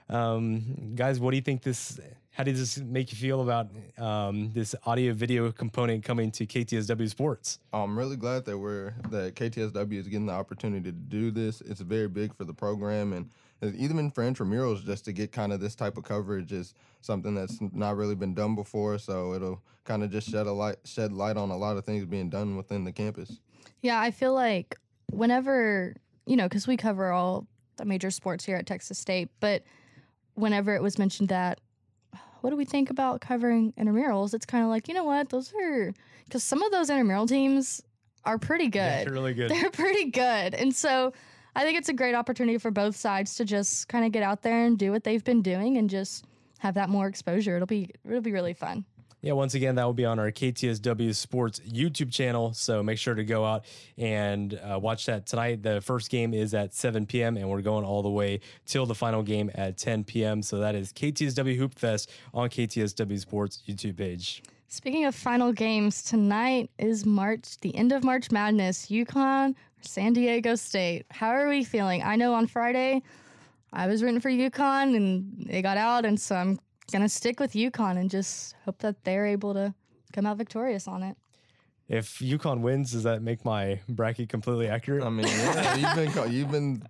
um, 0.10 0.95
guys, 0.95 1.19
what 1.19 1.31
do 1.31 1.38
you 1.38 1.43
think 1.43 1.63
this? 1.63 2.00
How 2.31 2.43
does 2.43 2.60
this 2.60 2.84
make 2.84 3.13
you 3.13 3.17
feel 3.17 3.41
about 3.41 3.69
um, 3.98 4.51
this 4.51 4.75
audio 4.86 5.13
video 5.13 5.50
component 5.53 6.03
coming 6.03 6.31
to 6.31 6.45
KTSW 6.45 7.10
Sports? 7.10 7.60
I'm 7.72 7.98
really 7.98 8.17
glad 8.17 8.43
that 8.45 8.57
we're 8.57 8.93
that 9.10 9.36
KTSW 9.36 9.93
is 9.93 10.07
getting 10.10 10.25
the 10.25 10.34
opportunity 10.34 10.84
to 10.84 10.91
do 10.91 11.31
this. 11.31 11.62
It's 11.62 11.79
very 11.79 12.10
big 12.10 12.36
for 12.36 12.43
the 12.43 12.53
program 12.53 13.13
and 13.13 13.29
even 13.62 14.12
for 14.12 14.24
intramurals 14.24 14.85
just 14.85 15.05
to 15.05 15.13
get 15.13 15.31
kind 15.31 15.53
of 15.53 15.59
this 15.59 15.75
type 15.75 15.97
of 15.97 16.03
coverage 16.03 16.51
is 16.51 16.74
something 17.01 17.35
that's 17.35 17.59
not 17.62 17.95
really 17.95 18.15
been 18.15 18.33
done 18.33 18.55
before. 18.55 18.97
So 18.97 19.33
it'll 19.33 19.62
kind 19.83 20.03
of 20.03 20.12
just 20.12 20.29
shed 20.29 20.47
a 20.47 20.51
light 20.51 20.77
shed 20.83 21.13
light 21.13 21.38
on 21.38 21.51
a 21.51 21.57
lot 21.57 21.77
of 21.77 21.85
things 21.85 22.05
being 22.05 22.29
done 22.29 22.57
within 22.57 22.83
the 22.83 22.91
campus. 22.91 23.39
Yeah, 23.81 24.00
I 24.00 24.12
feel 24.12 24.33
like 24.33 24.77
whenever 25.12 25.95
you 26.25 26.35
know, 26.35 26.45
because 26.45 26.67
we 26.67 26.75
cover 26.75 27.12
all 27.12 27.47
the 27.77 27.85
major 27.85 28.09
sports 28.09 28.45
here 28.45 28.55
at 28.55 28.65
Texas 28.65 28.97
State, 28.97 29.29
but 29.39 29.63
whenever 30.33 30.75
it 30.75 30.81
was 30.81 30.97
mentioned 30.97 31.29
that 31.29 31.59
what 32.41 32.51
do 32.51 32.57
we 32.57 32.65
think 32.65 32.91
about 32.91 33.21
covering 33.21 33.74
intramurals? 33.74 34.35
It's 34.35 34.45
kind 34.45 34.63
of 34.63 34.69
like, 34.69 34.88
you 34.88 34.93
know 34.93 35.03
what? 35.03 35.29
Those 35.29 35.51
are 35.59 35.93
because 36.25 36.43
some 36.43 36.62
of 36.62 36.71
those 36.71 36.91
intramural 36.91 37.25
teams 37.25 37.81
are 38.24 38.38
pretty 38.38 38.67
good. 38.67 39.07
Yeah, 39.07 39.09
really 39.09 39.33
good. 39.33 39.50
They're 39.51 39.71
pretty 39.71 40.12
good. 40.12 40.53
And 40.53 40.75
so 40.75 41.13
I 41.55 41.63
think 41.63 41.77
it's 41.77 41.89
a 41.89 41.93
great 41.93 42.15
opportunity 42.15 42.57
for 42.57 42.69
both 42.69 42.95
sides 42.95 43.35
to 43.35 43.45
just 43.45 43.88
kind 43.88 44.05
of 44.05 44.12
get 44.12 44.24
out 44.24 44.41
there 44.41 44.65
and 44.65 44.77
do 44.77 44.91
what 44.91 45.03
they've 45.03 45.24
been 45.24 45.41
doing 45.41 45.77
and 45.77 45.89
just 45.89 46.25
have 46.59 46.74
that 46.75 46.89
more 46.89 47.07
exposure. 47.07 47.55
It'll 47.55 47.65
be 47.65 47.89
it'll 48.05 48.21
be 48.21 48.33
really 48.33 48.53
fun. 48.53 48.85
Yeah, 49.21 49.33
once 49.33 49.55
again, 49.55 49.74
that 49.75 49.85
will 49.85 49.93
be 49.93 50.05
on 50.05 50.19
our 50.19 50.29
KTSW 50.29 51.15
Sports 51.15 51.59
YouTube 51.62 52.12
channel. 52.12 52.53
So 52.53 52.83
make 52.83 53.00
sure 53.00 53.15
to 53.15 53.24
go 53.24 53.43
out 53.43 53.65
and 53.97 54.53
uh, 54.53 54.77
watch 54.79 55.07
that 55.07 55.25
tonight. 55.25 55.63
The 55.63 55.81
first 55.81 56.12
game 56.12 56.31
is 56.31 56.53
at 56.53 56.75
7 56.75 57.07
p.m., 57.07 57.35
and 57.35 57.50
we're 57.50 57.63
going 57.63 57.85
all 57.85 58.03
the 58.03 58.09
way 58.09 58.41
till 58.67 58.85
the 58.85 58.93
final 58.93 59.24
game 59.24 59.50
at 59.55 59.79
10 59.79 60.03
p.m. 60.03 60.43
So 60.43 60.59
that 60.59 60.75
is 60.75 60.93
KTSW 60.93 61.57
Hoop 61.57 61.74
Fest 61.74 62.12
on 62.35 62.50
KTSW 62.50 63.19
Sports 63.19 63.63
YouTube 63.67 63.97
page. 63.97 64.43
Speaking 64.67 65.05
of 65.05 65.15
final 65.15 65.51
games, 65.51 66.03
tonight 66.03 66.69
is 66.77 67.03
March, 67.03 67.57
the 67.62 67.75
end 67.75 67.93
of 67.93 68.03
March 68.03 68.29
Madness, 68.29 68.88
UConn, 68.88 69.55
San 69.88 70.13
Diego 70.13 70.56
State. 70.56 71.06
How 71.12 71.30
are 71.30 71.48
we 71.48 71.63
feeling? 71.63 72.04
I 72.04 72.15
know 72.15 72.34
on 72.34 72.48
Friday 72.48 73.01
I 73.74 73.88
was 73.88 74.04
rooting 74.04 74.20
for 74.20 74.30
UConn 74.30 74.96
and 74.96 75.46
they 75.48 75.62
got 75.62 75.77
out, 75.77 76.06
and 76.06 76.20
so 76.20 76.36
I'm 76.36 76.60
gonna 76.92 77.10
stick 77.10 77.39
with 77.39 77.54
UConn 77.54 77.98
and 77.98 78.10
just 78.10 78.56
hope 78.65 78.80
that 78.80 79.04
they're 79.04 79.25
able 79.25 79.54
to 79.54 79.74
come 80.13 80.25
out 80.25 80.38
victorious 80.38 80.88
on 80.88 81.04
it. 81.04 81.18
If 81.88 82.20
UConn 82.20 82.62
wins, 82.62 82.92
does 82.94 83.04
that 83.04 83.22
make 83.22 83.46
my 83.46 83.80
bracket 83.88 84.30
completely 84.30 84.68
accurate? 84.68 85.04
I 85.04 85.10
mean, 85.10 85.27
yeah, 85.27 85.75
you've 85.75 86.15
been 86.15 86.32
you've 86.32 86.51
been 86.51 86.84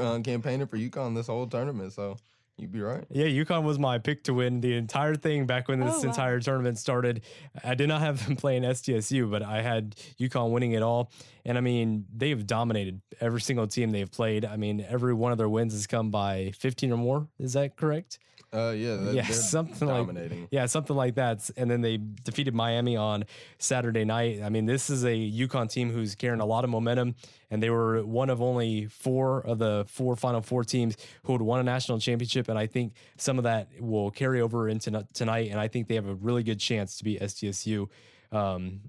uh, 0.00 0.18
campaigning 0.20 0.66
for 0.66 0.76
UConn 0.76 1.14
this 1.14 1.28
whole 1.28 1.46
tournament, 1.46 1.92
so 1.92 2.16
You'd 2.60 2.72
be 2.72 2.82
right. 2.82 3.04
Yeah, 3.08 3.24
UConn 3.24 3.62
was 3.62 3.78
my 3.78 3.96
pick 3.96 4.24
to 4.24 4.34
win 4.34 4.60
the 4.60 4.74
entire 4.76 5.14
thing 5.14 5.46
back 5.46 5.68
when 5.68 5.80
this 5.80 5.94
oh, 5.94 6.02
wow. 6.02 6.08
entire 6.10 6.40
tournament 6.40 6.78
started. 6.78 7.22
I 7.64 7.74
did 7.74 7.88
not 7.88 8.02
have 8.02 8.26
them 8.26 8.36
playing 8.36 8.64
SDSU, 8.64 9.30
but 9.30 9.42
I 9.42 9.62
had 9.62 9.96
UConn 10.20 10.50
winning 10.50 10.72
it 10.72 10.82
all. 10.82 11.10
And 11.46 11.56
I 11.56 11.62
mean, 11.62 12.04
they've 12.14 12.46
dominated 12.46 13.00
every 13.18 13.40
single 13.40 13.66
team 13.66 13.92
they've 13.92 14.10
played. 14.10 14.44
I 14.44 14.58
mean, 14.58 14.84
every 14.86 15.14
one 15.14 15.32
of 15.32 15.38
their 15.38 15.48
wins 15.48 15.72
has 15.72 15.86
come 15.86 16.10
by 16.10 16.52
15 16.58 16.92
or 16.92 16.98
more. 16.98 17.28
Is 17.38 17.54
that 17.54 17.76
correct? 17.76 18.18
Uh, 18.52 18.74
yeah, 18.76 18.96
they're, 18.96 19.14
yeah, 19.14 19.26
something 19.28 19.86
dominating. 19.86 20.40
like 20.40 20.48
yeah, 20.50 20.66
something 20.66 20.96
like 20.96 21.14
that. 21.14 21.48
And 21.56 21.70
then 21.70 21.82
they 21.82 21.98
defeated 22.24 22.52
Miami 22.52 22.96
on 22.96 23.24
Saturday 23.58 24.04
night. 24.04 24.40
I 24.42 24.48
mean, 24.48 24.66
this 24.66 24.90
is 24.90 25.04
a 25.04 25.14
UConn 25.14 25.70
team 25.70 25.90
who's 25.90 26.16
carrying 26.16 26.40
a 26.40 26.46
lot 26.46 26.64
of 26.64 26.70
momentum, 26.70 27.14
and 27.50 27.62
they 27.62 27.70
were 27.70 28.04
one 28.04 28.28
of 28.28 28.42
only 28.42 28.86
four 28.86 29.40
of 29.42 29.58
the 29.58 29.84
four 29.88 30.16
Final 30.16 30.40
Four 30.40 30.64
teams 30.64 30.96
who 31.22 31.32
had 31.32 31.42
won 31.42 31.60
a 31.60 31.62
national 31.62 32.00
championship. 32.00 32.48
And 32.48 32.58
I 32.58 32.66
think 32.66 32.94
some 33.16 33.38
of 33.38 33.44
that 33.44 33.68
will 33.78 34.10
carry 34.10 34.40
over 34.40 34.68
into 34.68 35.06
tonight. 35.14 35.50
And 35.50 35.60
I 35.60 35.68
think 35.68 35.86
they 35.86 35.94
have 35.94 36.08
a 36.08 36.14
really 36.14 36.42
good 36.42 36.58
chance 36.58 36.96
to 36.96 37.04
beat 37.04 37.20
SDSU. 37.20 37.88
Um, 38.32 38.80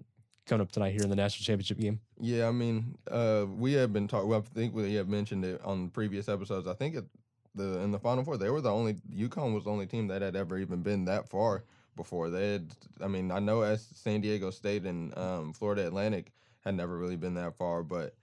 coming 0.47 0.61
up 0.63 0.71
tonight 0.71 0.91
here 0.91 1.03
in 1.03 1.09
the 1.09 1.15
national 1.15 1.45
championship 1.45 1.77
game. 1.77 1.99
Yeah, 2.19 2.47
I 2.47 2.51
mean, 2.51 2.97
uh, 3.09 3.45
we 3.57 3.73
have 3.73 3.93
been 3.93 4.07
talking. 4.07 4.27
Well, 4.27 4.43
I 4.45 4.53
think 4.53 4.75
we 4.75 4.95
have 4.95 5.07
mentioned 5.07 5.45
it 5.45 5.61
on 5.63 5.89
previous 5.89 6.27
episodes. 6.27 6.67
I 6.67 6.73
think 6.73 6.95
it, 6.95 7.05
the 7.55 7.79
in 7.79 7.91
the 7.91 7.99
Final 7.99 8.23
Four, 8.23 8.37
they 8.37 8.49
were 8.49 8.61
the 8.61 8.71
only 8.71 8.95
UConn 9.13 9.53
was 9.53 9.65
the 9.65 9.71
only 9.71 9.85
team 9.85 10.07
that 10.07 10.21
had 10.21 10.35
ever 10.35 10.57
even 10.57 10.81
been 10.81 11.05
that 11.05 11.29
far 11.29 11.63
before. 11.95 12.29
They 12.29 12.53
had, 12.53 12.67
I 13.01 13.07
mean, 13.07 13.31
I 13.31 13.39
know 13.39 13.61
as 13.61 13.85
San 13.93 14.21
Diego 14.21 14.49
State 14.49 14.83
and 14.83 15.17
um, 15.17 15.53
Florida 15.53 15.85
Atlantic 15.85 16.31
had 16.63 16.75
never 16.75 16.97
really 16.97 17.17
been 17.17 17.33
that 17.35 17.55
far, 17.55 17.83
but 17.83 18.15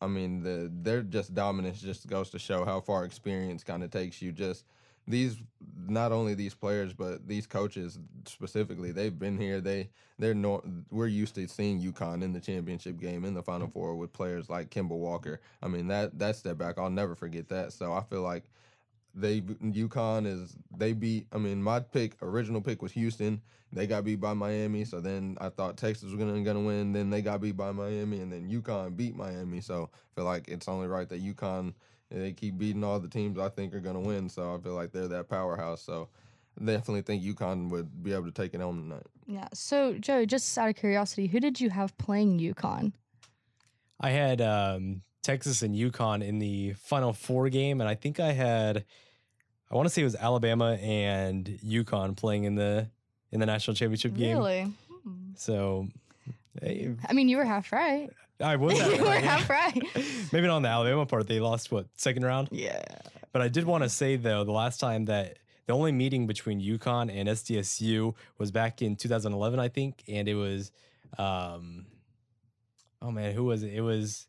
I 0.00 0.06
mean, 0.06 0.42
the 0.42 0.70
their 0.72 1.02
just 1.02 1.34
dominance 1.34 1.80
just 1.80 2.06
goes 2.06 2.30
to 2.30 2.38
show 2.38 2.64
how 2.64 2.80
far 2.80 3.04
experience 3.04 3.62
kind 3.62 3.82
of 3.82 3.90
takes 3.90 4.22
you. 4.22 4.32
Just 4.32 4.64
these, 5.06 5.36
not 5.86 6.12
only 6.12 6.34
these 6.34 6.54
players, 6.54 6.92
but 6.94 7.26
these 7.26 7.46
coaches 7.46 7.98
specifically, 8.26 8.92
they've 8.92 9.18
been 9.18 9.36
here. 9.38 9.60
They 9.60 9.90
they're 10.18 10.34
no, 10.34 10.62
we're 10.90 11.06
used 11.06 11.34
to 11.34 11.46
seeing 11.48 11.80
UConn 11.80 12.22
in 12.22 12.32
the 12.32 12.40
championship 12.40 12.98
game 12.98 13.24
in 13.24 13.34
the 13.34 13.42
Final 13.42 13.68
Four 13.68 13.96
with 13.96 14.12
players 14.12 14.48
like 14.48 14.70
Kemba 14.70 14.90
Walker. 14.90 15.40
I 15.62 15.68
mean 15.68 15.88
that 15.88 16.18
that 16.18 16.36
step 16.36 16.56
back, 16.56 16.78
I'll 16.78 16.90
never 16.90 17.14
forget 17.14 17.48
that. 17.48 17.72
So 17.72 17.92
I 17.92 18.02
feel 18.02 18.22
like 18.22 18.44
they 19.14 19.40
UConn 19.40 20.26
is 20.26 20.56
they 20.76 20.92
beat. 20.92 21.26
I 21.32 21.38
mean, 21.38 21.62
my 21.62 21.80
pick, 21.80 22.16
original 22.22 22.60
pick 22.60 22.82
was 22.82 22.92
Houston. 22.92 23.40
They 23.72 23.86
got 23.86 24.04
beat 24.04 24.20
by 24.20 24.34
Miami. 24.34 24.84
So 24.84 25.00
then 25.00 25.36
I 25.40 25.48
thought 25.48 25.76
Texas 25.76 26.10
was 26.10 26.14
gonna 26.14 26.40
gonna 26.42 26.60
win. 26.60 26.92
Then 26.92 27.10
they 27.10 27.22
got 27.22 27.40
beat 27.40 27.56
by 27.56 27.72
Miami, 27.72 28.20
and 28.20 28.32
then 28.32 28.50
UConn 28.50 28.96
beat 28.96 29.16
Miami. 29.16 29.60
So 29.60 29.90
I 29.92 30.10
feel 30.14 30.24
like 30.24 30.48
it's 30.48 30.68
only 30.68 30.88
right 30.88 31.08
that 31.08 31.22
UConn 31.22 31.74
they 32.10 32.32
keep 32.32 32.58
beating 32.58 32.82
all 32.82 32.98
the 32.98 33.08
teams 33.08 33.38
I 33.38 33.48
think 33.48 33.74
are 33.74 33.80
gonna 33.80 34.00
win. 34.00 34.28
So 34.28 34.54
I 34.54 34.58
feel 34.60 34.74
like 34.74 34.92
they're 34.92 35.08
that 35.08 35.28
powerhouse. 35.28 35.82
So 35.82 36.08
I 36.60 36.64
definitely 36.64 37.02
think 37.02 37.22
UConn 37.22 37.70
would 37.70 38.02
be 38.02 38.12
able 38.12 38.26
to 38.26 38.32
take 38.32 38.54
it 38.54 38.60
home 38.60 38.82
tonight. 38.82 39.06
Yeah. 39.26 39.48
So 39.54 39.94
Joe, 39.94 40.24
just 40.24 40.56
out 40.58 40.68
of 40.68 40.76
curiosity, 40.76 41.28
who 41.28 41.40
did 41.40 41.60
you 41.60 41.70
have 41.70 41.96
playing 41.98 42.38
UConn? 42.40 42.92
I 44.00 44.10
had 44.10 44.40
um, 44.40 45.02
Texas 45.22 45.62
and 45.62 45.74
UConn 45.74 46.26
in 46.26 46.38
the 46.38 46.74
Final 46.74 47.12
Four 47.12 47.48
game, 47.48 47.80
and 47.80 47.88
I 47.88 47.94
think 47.94 48.20
I 48.20 48.32
had, 48.32 48.84
I 49.70 49.74
want 49.74 49.86
to 49.86 49.90
say 49.90 50.02
it 50.02 50.04
was 50.04 50.16
Alabama 50.16 50.72
and 50.80 51.46
UConn 51.64 52.16
playing 52.16 52.44
in 52.44 52.54
the 52.54 52.88
in 53.32 53.40
the 53.40 53.46
national 53.46 53.74
championship 53.74 54.14
game. 54.14 54.36
Really? 54.36 54.72
Hmm. 55.04 55.32
So, 55.36 55.88
hey, 56.60 56.94
I 57.08 57.12
mean, 57.12 57.28
you 57.28 57.36
were 57.36 57.44
half 57.44 57.72
right. 57.72 58.10
I 58.40 58.56
was. 58.56 58.78
Half 58.80 58.96
you 58.96 59.04
were 59.04 59.10
half 59.10 59.50
right. 59.50 59.82
Maybe 60.32 60.46
not 60.46 60.56
on 60.56 60.62
the 60.62 60.68
Alabama 60.68 61.04
part. 61.04 61.28
They 61.28 61.40
lost 61.40 61.70
what 61.70 61.86
second 61.96 62.24
round. 62.24 62.48
Yeah. 62.50 62.82
But 63.32 63.42
I 63.42 63.48
did 63.48 63.64
want 63.64 63.84
to 63.84 63.90
say 63.90 64.16
though, 64.16 64.44
the 64.44 64.52
last 64.52 64.80
time 64.80 65.04
that 65.06 65.36
the 65.66 65.74
only 65.74 65.92
meeting 65.92 66.26
between 66.26 66.60
UConn 66.60 67.14
and 67.14 67.28
SDSU 67.28 68.14
was 68.38 68.50
back 68.50 68.82
in 68.82 68.96
2011, 68.96 69.60
I 69.60 69.68
think, 69.68 70.02
and 70.08 70.28
it 70.28 70.34
was. 70.34 70.72
Um, 71.18 71.86
oh 73.02 73.10
man, 73.10 73.34
who 73.34 73.44
was 73.44 73.62
it? 73.62 73.74
It 73.74 73.80
was 73.82 74.26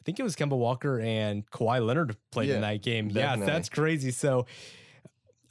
I 0.00 0.02
think 0.04 0.18
it 0.18 0.22
was 0.22 0.36
Kemba 0.36 0.56
Walker 0.56 1.00
and 1.00 1.44
Kawhi 1.50 1.84
Leonard 1.84 2.16
played 2.30 2.48
Yeah, 2.48 2.54
in 2.56 2.60
that 2.62 2.82
game. 2.82 3.10
Yeah, 3.10 3.36
that's 3.36 3.68
crazy. 3.68 4.10
So 4.10 4.46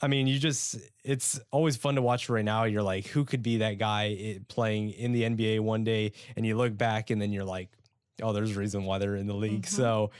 I 0.00 0.06
mean, 0.06 0.26
you 0.28 0.38
just 0.38 0.76
it's 1.04 1.40
always 1.50 1.76
fun 1.76 1.96
to 1.96 2.02
watch 2.02 2.28
right 2.28 2.44
now. 2.44 2.64
You're 2.64 2.82
like, 2.82 3.06
who 3.06 3.24
could 3.24 3.42
be 3.42 3.58
that 3.58 3.78
guy 3.78 4.38
playing 4.48 4.90
in 4.90 5.12
the 5.12 5.22
NBA 5.22 5.60
one 5.60 5.82
day? 5.84 6.12
And 6.36 6.46
you 6.46 6.56
look 6.56 6.76
back 6.76 7.10
and 7.10 7.20
then 7.20 7.32
you're 7.32 7.44
like, 7.44 7.68
oh, 8.22 8.32
there's 8.32 8.56
a 8.56 8.60
reason 8.60 8.84
why 8.84 8.98
they're 8.98 9.16
in 9.16 9.26
the 9.26 9.34
league. 9.34 9.62
Mhm. 9.62 9.68
So 9.70 10.10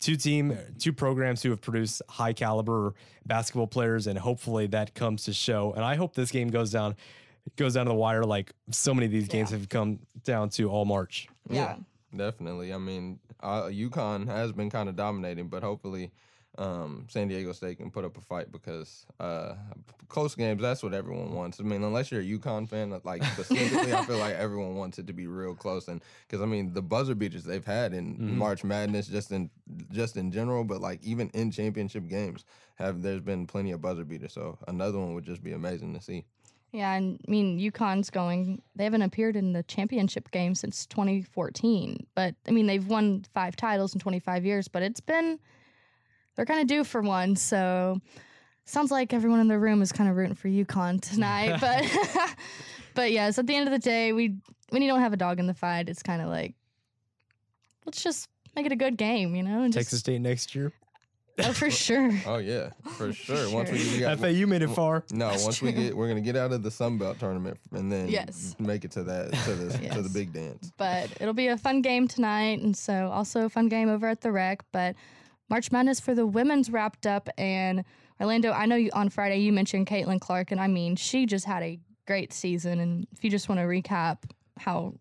two 0.00 0.16
team 0.16 0.56
two 0.78 0.92
programs 0.92 1.42
who 1.42 1.50
have 1.50 1.60
produced 1.60 2.02
high 2.08 2.32
caliber 2.32 2.94
basketball 3.24 3.66
players 3.66 4.06
and 4.06 4.18
hopefully 4.18 4.66
that 4.68 4.94
comes 4.94 5.24
to 5.24 5.32
show. 5.32 5.72
And 5.74 5.84
I 5.84 5.96
hope 5.96 6.14
this 6.14 6.30
game 6.30 6.48
goes 6.48 6.70
down 6.70 6.96
goes 7.56 7.74
down 7.74 7.86
to 7.86 7.90
the 7.90 7.94
wire 7.94 8.24
like 8.24 8.52
so 8.70 8.92
many 8.92 9.06
of 9.06 9.12
these 9.12 9.28
games 9.28 9.52
Yeah. 9.52 9.58
have 9.58 9.68
come 9.68 10.00
down 10.24 10.48
to 10.50 10.68
all 10.70 10.84
March. 10.84 11.28
Yeah. 11.48 11.76
Definitely. 12.14 12.72
I 12.72 12.78
mean, 12.78 13.18
uh, 13.40 13.64
UConn 13.64 14.26
has 14.26 14.52
been 14.52 14.70
kind 14.70 14.88
of 14.88 14.96
dominating, 14.96 15.48
but 15.48 15.62
hopefully 15.62 16.10
um, 16.58 17.06
San 17.10 17.28
Diego 17.28 17.52
State 17.52 17.76
can 17.76 17.90
put 17.90 18.04
up 18.04 18.16
a 18.16 18.20
fight 18.22 18.50
because 18.50 19.04
uh, 19.20 19.54
close 20.08 20.34
games, 20.34 20.62
that's 20.62 20.82
what 20.82 20.94
everyone 20.94 21.34
wants. 21.34 21.60
I 21.60 21.64
mean, 21.64 21.82
unless 21.82 22.10
you're 22.10 22.22
a 22.22 22.24
UConn 22.24 22.66
fan, 22.66 22.98
like 23.04 23.22
specifically, 23.24 23.92
I 23.92 24.04
feel 24.06 24.16
like 24.18 24.34
everyone 24.38 24.74
wants 24.74 24.98
it 24.98 25.06
to 25.08 25.12
be 25.12 25.26
real 25.26 25.54
close. 25.54 25.88
And 25.88 26.02
because, 26.26 26.40
I 26.42 26.46
mean, 26.46 26.72
the 26.72 26.80
buzzer 26.80 27.14
beaters 27.14 27.44
they've 27.44 27.64
had 27.64 27.92
in 27.92 28.16
Mhm. 28.16 28.36
March 28.36 28.64
Madness, 28.64 29.06
just 29.06 29.32
in 29.32 29.50
just 29.92 30.16
in 30.16 30.32
general, 30.32 30.64
but 30.64 30.80
like 30.80 31.02
even 31.04 31.28
in 31.34 31.50
championship 31.50 32.08
games, 32.08 32.44
have 32.76 33.02
there's 33.02 33.20
been 33.20 33.46
plenty 33.46 33.72
of 33.72 33.82
buzzer 33.82 34.04
beaters. 34.04 34.32
So 34.32 34.58
another 34.66 34.98
one 34.98 35.12
would 35.14 35.24
just 35.24 35.42
be 35.42 35.52
amazing 35.52 35.92
to 35.94 36.00
see. 36.00 36.24
Yeah, 36.72 36.92
and 36.94 37.18
I 37.26 37.30
mean, 37.30 37.58
UConn's 37.58 38.10
going, 38.10 38.60
they 38.74 38.84
haven't 38.84 39.02
appeared 39.02 39.36
in 39.36 39.52
the 39.52 39.62
championship 39.62 40.30
game 40.30 40.54
since 40.54 40.84
2014. 40.86 42.06
But 42.14 42.34
I 42.46 42.50
mean, 42.50 42.66
they've 42.66 42.86
won 42.86 43.24
five 43.32 43.56
titles 43.56 43.94
in 43.94 44.00
25 44.00 44.44
years, 44.44 44.68
but 44.68 44.82
it's 44.82 45.00
been, 45.00 45.38
they're 46.34 46.44
kind 46.44 46.60
of 46.60 46.66
due 46.66 46.84
for 46.84 47.00
one. 47.00 47.34
So 47.36 48.00
sounds 48.66 48.90
like 48.90 49.14
everyone 49.14 49.40
in 49.40 49.48
the 49.48 49.58
room 49.58 49.80
is 49.80 49.92
kind 49.92 50.10
of 50.10 50.16
rooting 50.16 50.34
for 50.34 50.48
UConn 50.48 51.00
tonight. 51.00 51.58
but, 51.60 52.34
but 52.94 53.12
yes, 53.12 53.38
at 53.38 53.46
the 53.46 53.54
end 53.54 53.68
of 53.68 53.72
the 53.72 53.78
day, 53.78 54.12
we, 54.12 54.36
when 54.70 54.82
you 54.82 54.88
don't 54.88 55.00
have 55.00 55.12
a 55.12 55.16
dog 55.16 55.38
in 55.38 55.46
the 55.46 55.54
fight, 55.54 55.88
it's 55.88 56.02
kind 56.02 56.20
of 56.20 56.28
like, 56.28 56.54
let's 57.86 58.02
just 58.02 58.28
make 58.54 58.66
it 58.66 58.72
a 58.72 58.76
good 58.76 58.98
game, 58.98 59.34
you 59.34 59.42
know? 59.42 59.62
And 59.62 59.72
just- 59.72 59.86
Texas 59.86 60.00
State 60.00 60.20
next 60.20 60.54
year. 60.54 60.72
Oh, 61.38 61.52
for 61.52 61.70
sure. 61.84 62.10
Oh 62.26 62.38
yeah, 62.38 62.70
for 62.96 63.12
sure. 63.12 63.50
Once 63.50 63.70
we 63.70 63.78
sure. 63.78 63.98
get, 63.98 64.18
FAU 64.18 64.46
made 64.46 64.62
it 64.62 64.70
far. 64.70 65.04
No, 65.12 65.28
That's 65.30 65.44
once 65.44 65.60
we 65.60 65.72
true. 65.72 65.82
get, 65.82 65.96
we're 65.96 66.08
gonna 66.08 66.20
get 66.20 66.36
out 66.36 66.52
of 66.52 66.62
the 66.62 66.70
Sun 66.70 66.98
Belt 66.98 67.18
tournament 67.18 67.58
and 67.72 67.90
then 67.92 68.08
Yes. 68.08 68.56
make 68.58 68.84
it 68.84 68.90
to 68.92 69.02
that 69.04 69.32
to 69.44 69.54
the 69.54 69.72
to 69.72 69.78
the 69.78 70.02
Yes. 70.02 70.12
big 70.12 70.32
dance. 70.32 70.72
but 70.78 71.10
it'll 71.20 71.34
be 71.34 71.48
a 71.48 71.56
fun 71.58 71.82
game 71.82 72.08
tonight 72.08 72.60
and 72.60 72.76
so 72.76 73.08
also 73.10 73.44
a 73.44 73.48
fun 73.48 73.68
game 73.68 73.88
over 73.88 74.06
at 74.08 74.20
the 74.22 74.32
rec 74.32 74.60
but 74.72 74.96
march 75.50 75.70
madness 75.70 76.00
for 76.00 76.14
the 76.14 76.26
women's 76.26 76.70
wrapped 76.70 77.06
up 77.06 77.28
and 77.38 77.84
orlando 78.20 78.50
i 78.52 78.64
know 78.66 78.76
you, 78.76 78.90
on 78.94 79.08
friday 79.08 79.38
you 79.38 79.52
mentioned 79.52 79.86
caitlin 79.86 80.20
clark 80.20 80.50
and 80.50 80.60
i 80.60 80.66
mean 80.66 80.96
she 80.96 81.26
just 81.26 81.44
had 81.44 81.62
a 81.62 81.78
great 82.06 82.32
season 82.32 82.80
and 82.80 83.06
if 83.12 83.22
you 83.22 83.30
just 83.30 83.48
want 83.48 83.58
to 83.60 83.64
recap 83.64 84.18
how 84.58 84.92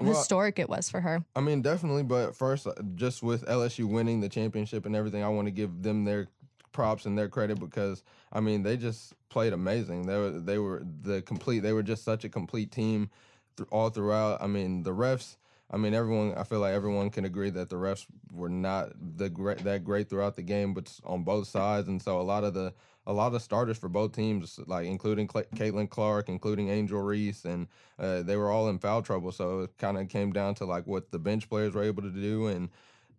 Well, 0.00 0.16
historic 0.16 0.58
it 0.58 0.68
was 0.68 0.88
for 0.88 1.00
her 1.00 1.24
I 1.34 1.40
mean, 1.40 1.62
definitely. 1.62 2.02
But 2.02 2.34
first, 2.34 2.66
uh, 2.66 2.72
just 2.94 3.22
with 3.22 3.44
LSU 3.46 3.86
winning 3.86 4.20
the 4.20 4.28
championship 4.28 4.86
and 4.86 4.94
everything, 4.96 5.22
I 5.22 5.28
want 5.28 5.46
to 5.46 5.52
give 5.52 5.82
them 5.82 6.04
their 6.04 6.28
props 6.72 7.06
and 7.06 7.18
their 7.18 7.28
credit 7.28 7.58
because 7.58 8.02
I 8.32 8.40
mean 8.40 8.62
they 8.62 8.76
just 8.76 9.14
played 9.28 9.52
amazing. 9.52 10.06
They 10.06 10.16
were 10.16 10.30
they 10.30 10.58
were 10.58 10.82
the 11.02 11.22
complete. 11.22 11.60
They 11.60 11.72
were 11.72 11.82
just 11.82 12.04
such 12.04 12.24
a 12.24 12.28
complete 12.28 12.70
team 12.70 13.10
th- 13.56 13.68
all 13.70 13.90
throughout. 13.90 14.42
I 14.42 14.46
mean 14.46 14.82
the 14.82 14.92
refs. 14.92 15.36
I 15.70 15.76
mean 15.76 15.94
everyone. 15.94 16.34
I 16.36 16.44
feel 16.44 16.60
like 16.60 16.74
everyone 16.74 17.10
can 17.10 17.24
agree 17.24 17.50
that 17.50 17.68
the 17.68 17.76
refs 17.76 18.06
were 18.32 18.48
not 18.48 18.90
the 19.16 19.28
great 19.28 19.58
that 19.58 19.84
great 19.84 20.08
throughout 20.08 20.36
the 20.36 20.42
game, 20.42 20.74
but 20.74 20.92
on 21.04 21.22
both 21.24 21.48
sides. 21.48 21.88
And 21.88 22.00
so 22.00 22.20
a 22.20 22.22
lot 22.22 22.44
of 22.44 22.54
the 22.54 22.72
a 23.08 23.12
lot 23.12 23.34
of 23.34 23.40
starters 23.40 23.78
for 23.78 23.88
both 23.88 24.12
teams, 24.12 24.60
like 24.66 24.86
including 24.86 25.26
Caitlin 25.26 25.88
Clark, 25.88 26.28
including 26.28 26.68
Angel 26.68 27.00
Reese, 27.00 27.46
and 27.46 27.66
uh, 27.98 28.22
they 28.22 28.36
were 28.36 28.50
all 28.50 28.68
in 28.68 28.78
foul 28.78 29.00
trouble. 29.00 29.32
So 29.32 29.60
it 29.60 29.70
kind 29.78 29.96
of 29.96 30.10
came 30.10 30.30
down 30.30 30.54
to 30.56 30.66
like 30.66 30.86
what 30.86 31.10
the 31.10 31.18
bench 31.18 31.48
players 31.48 31.74
were 31.74 31.82
able 31.82 32.02
to 32.02 32.10
do, 32.10 32.48
and 32.48 32.68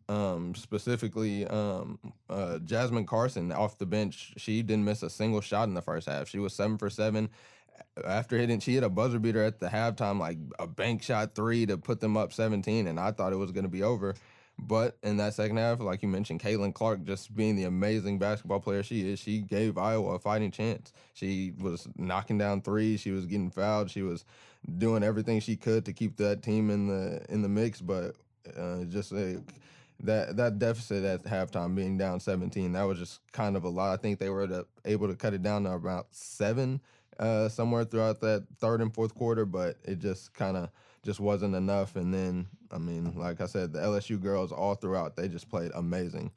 um, 0.07 0.53
specifically 0.53 1.45
um, 1.47 1.97
uh, 2.29 2.59
Jasmine 2.59 3.07
Carson 3.07 3.51
off 3.51 3.79
the 3.79 3.87
bench. 3.87 4.33
She 4.37 4.61
didn't 4.61 4.85
miss 4.85 5.01
a 5.01 5.09
single 5.09 5.41
shot 5.41 5.67
in 5.67 5.73
the 5.73 5.81
first 5.81 6.07
half. 6.07 6.29
She 6.29 6.37
was 6.37 6.53
seven 6.53 6.77
for 6.77 6.91
seven. 6.91 7.29
After 8.05 8.37
hitting, 8.37 8.59
she 8.59 8.75
hit 8.75 8.83
a 8.83 8.89
buzzer 8.89 9.17
beater 9.17 9.43
at 9.43 9.59
the 9.59 9.69
halftime, 9.69 10.19
like 10.19 10.37
a 10.59 10.67
bank 10.67 11.01
shot 11.01 11.33
three 11.33 11.65
to 11.65 11.77
put 11.79 11.99
them 11.99 12.15
up 12.15 12.31
17, 12.31 12.85
and 12.85 12.99
I 12.99 13.11
thought 13.11 13.33
it 13.33 13.37
was 13.37 13.51
going 13.51 13.63
to 13.63 13.69
be 13.69 13.81
over. 13.81 14.13
But 14.61 14.97
in 15.03 15.17
that 15.17 15.33
second 15.33 15.57
half, 15.57 15.79
like 15.79 16.03
you 16.03 16.09
mentioned, 16.09 16.41
Caitlin 16.41 16.73
Clark 16.73 17.03
just 17.05 17.35
being 17.35 17.55
the 17.55 17.63
amazing 17.63 18.19
basketball 18.19 18.59
player 18.59 18.83
she 18.83 19.09
is, 19.09 19.19
she 19.19 19.39
gave 19.39 19.77
Iowa 19.77 20.15
a 20.15 20.19
fighting 20.19 20.51
chance. 20.51 20.91
She 21.13 21.53
was 21.59 21.87
knocking 21.97 22.37
down 22.37 22.61
threes, 22.61 22.99
she 22.99 23.11
was 23.11 23.25
getting 23.25 23.51
fouled, 23.51 23.89
she 23.89 24.01
was 24.01 24.25
doing 24.77 25.03
everything 25.03 25.39
she 25.39 25.55
could 25.55 25.85
to 25.85 25.93
keep 25.93 26.17
that 26.17 26.43
team 26.43 26.69
in 26.69 26.87
the 26.87 27.25
in 27.29 27.41
the 27.41 27.49
mix. 27.49 27.79
But 27.79 28.15
uh, 28.57 28.83
just 28.85 29.11
like 29.11 29.39
that 30.01 30.35
that 30.37 30.59
deficit 30.59 31.03
at 31.03 31.23
halftime 31.23 31.73
being 31.75 31.97
down 31.97 32.19
17, 32.19 32.73
that 32.73 32.83
was 32.83 32.99
just 32.99 33.21
kind 33.31 33.55
of 33.55 33.63
a 33.63 33.69
lot. 33.69 33.97
I 33.97 34.01
think 34.01 34.19
they 34.19 34.29
were 34.29 34.47
to, 34.47 34.65
able 34.83 35.07
to 35.07 35.15
cut 35.15 35.33
it 35.33 35.41
down 35.41 35.63
to 35.63 35.71
about 35.71 36.07
seven 36.11 36.81
uh, 37.17 37.47
somewhere 37.49 37.85
throughout 37.85 38.19
that 38.21 38.45
third 38.59 38.81
and 38.81 38.93
fourth 38.93 39.15
quarter, 39.15 39.45
but 39.45 39.77
it 39.83 39.99
just 39.99 40.33
kind 40.33 40.57
of 40.57 40.69
just 41.03 41.19
wasn't 41.19 41.55
enough. 41.55 41.95
And 41.95 42.13
then, 42.13 42.47
I 42.71 42.77
mean, 42.77 43.13
like 43.15 43.41
I 43.41 43.45
said, 43.45 43.73
the 43.73 43.79
LSU 43.79 44.21
girls 44.21 44.51
all 44.51 44.75
throughout, 44.75 45.15
they 45.15 45.27
just 45.27 45.49
played 45.49 45.71
amazing. 45.75 46.31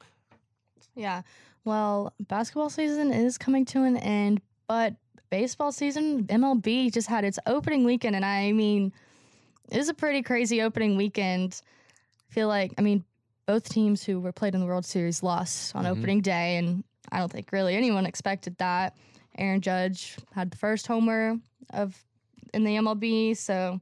yeah 0.95 1.21
well 1.65 2.13
basketball 2.27 2.69
season 2.69 3.11
is 3.11 3.37
coming 3.37 3.65
to 3.65 3.83
an 3.83 3.97
end 3.97 4.41
but 4.67 4.93
baseball 5.31 5.71
season 5.71 6.23
mlb 6.25 6.93
just 6.93 7.07
had 7.07 7.23
its 7.23 7.39
opening 7.47 7.83
weekend 7.83 8.15
and 8.15 8.23
i 8.25 8.51
mean 8.51 8.91
it 9.71 9.77
was 9.77 9.89
a 9.89 9.93
pretty 9.93 10.21
crazy 10.21 10.61
opening 10.61 10.95
weekend 10.97 11.61
I 12.29 12.33
feel 12.33 12.47
like 12.49 12.73
i 12.77 12.81
mean 12.81 13.03
both 13.47 13.67
teams 13.69 14.03
who 14.03 14.19
were 14.19 14.31
played 14.33 14.53
in 14.53 14.59
the 14.61 14.67
world 14.67 14.85
series 14.85 15.23
lost 15.23 15.73
on 15.75 15.85
Mhm. 15.85 15.89
opening 15.97 16.21
day 16.21 16.57
and 16.57 16.83
i 17.11 17.17
don't 17.19 17.31
think 17.31 17.51
really 17.51 17.75
anyone 17.75 18.05
expected 18.05 18.57
that 18.57 18.95
aaron 19.37 19.61
judge 19.61 20.17
had 20.35 20.51
the 20.51 20.57
first 20.57 20.85
homer 20.85 21.39
of 21.71 21.97
in 22.53 22.65
the 22.65 22.75
mlb 22.75 23.35
so 23.37 23.79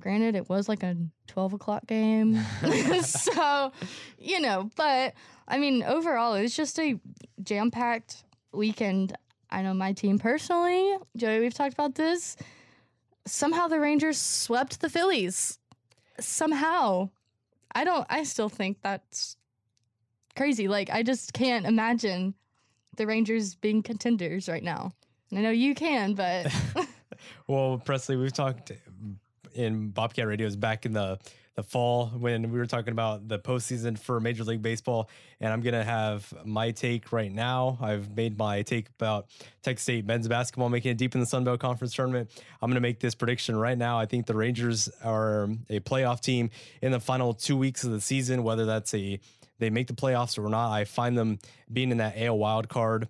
granted 0.00 0.34
it 0.34 0.48
was 0.48 0.68
like 0.68 0.82
a 0.82 0.96
12 1.26 1.54
o'clock 1.54 1.86
game. 1.86 2.40
So 3.02 3.72
you 4.18 4.40
know 4.40 4.70
but 4.76 5.14
i 5.46 5.58
mean 5.58 5.82
overall 5.82 6.34
it 6.34 6.42
was 6.42 6.54
just 6.56 6.78
a 6.78 6.98
jam-packed 7.42 8.24
weekend. 8.52 9.16
I 9.50 9.62
know 9.62 9.74
my 9.74 9.92
team 9.92 10.18
personally 10.18 10.96
joey 11.16 11.40
we've 11.40 11.54
talked 11.54 11.74
about 11.74 11.94
this. 11.94 12.36
Somehow 13.26 13.68
the 13.68 13.78
rangers 13.80 14.18
swept 14.18 14.80
the 14.80 14.88
phillies. 14.90 15.58
Somehow. 16.20 17.10
I 17.74 17.84
don't 17.84 18.06
i 18.10 18.24
still 18.24 18.48
think 18.48 18.78
that's 18.82 19.36
crazy. 20.36 20.68
Like 20.68 20.90
i 20.90 21.02
just 21.02 21.32
can't 21.32 21.66
imagine 21.66 22.34
the 22.96 23.06
rangers 23.06 23.54
being 23.54 23.82
contenders 23.82 24.48
right 24.48 24.62
now. 24.62 24.92
I 25.32 25.40
know 25.40 25.50
you 25.50 25.74
can 25.74 26.14
but 26.14 26.52
Well, 27.46 27.80
Preslie, 27.84 28.16
we've 28.16 28.32
talked 28.32 28.70
in 29.58 29.88
Bobcat 29.90 30.26
Radios 30.26 30.56
back 30.56 30.86
in 30.86 30.92
the 30.92 31.18
the 31.56 31.62
fall 31.64 32.06
when 32.10 32.52
we 32.52 32.58
were 32.60 32.66
talking 32.66 32.92
about 32.92 33.26
the 33.26 33.36
postseason 33.36 33.98
for 33.98 34.20
Major 34.20 34.44
League 34.44 34.62
Baseball, 34.62 35.10
and 35.40 35.52
I'm 35.52 35.60
gonna 35.60 35.82
have 35.82 36.32
my 36.44 36.70
take 36.70 37.10
right 37.10 37.32
now. 37.32 37.76
I've 37.80 38.16
made 38.16 38.38
my 38.38 38.62
take 38.62 38.88
about 38.90 39.26
Texas 39.60 39.82
State 39.82 40.06
men's 40.06 40.28
basketball 40.28 40.68
making 40.68 40.92
it 40.92 40.98
deep 40.98 41.16
in 41.16 41.20
the 41.20 41.26
Sun 41.26 41.42
Belt 41.42 41.58
Conference 41.58 41.92
tournament. 41.92 42.30
I'm 42.62 42.70
gonna 42.70 42.78
make 42.78 43.00
this 43.00 43.16
prediction 43.16 43.56
right 43.56 43.76
now. 43.76 43.98
I 43.98 44.06
think 44.06 44.26
the 44.26 44.36
Rangers 44.36 44.88
are 45.02 45.48
a 45.68 45.80
playoff 45.80 46.20
team 46.20 46.50
in 46.80 46.92
the 46.92 47.00
final 47.00 47.34
two 47.34 47.56
weeks 47.56 47.82
of 47.82 47.90
the 47.90 48.00
season, 48.00 48.44
whether 48.44 48.64
that's 48.64 48.94
a 48.94 49.18
they 49.58 49.68
make 49.68 49.88
the 49.88 49.94
playoffs 49.94 50.38
or 50.38 50.48
not. 50.48 50.70
I 50.70 50.84
find 50.84 51.18
them 51.18 51.40
being 51.72 51.90
in 51.90 51.96
that 51.96 52.14
AL 52.16 52.38
wild 52.38 52.68
card 52.68 53.08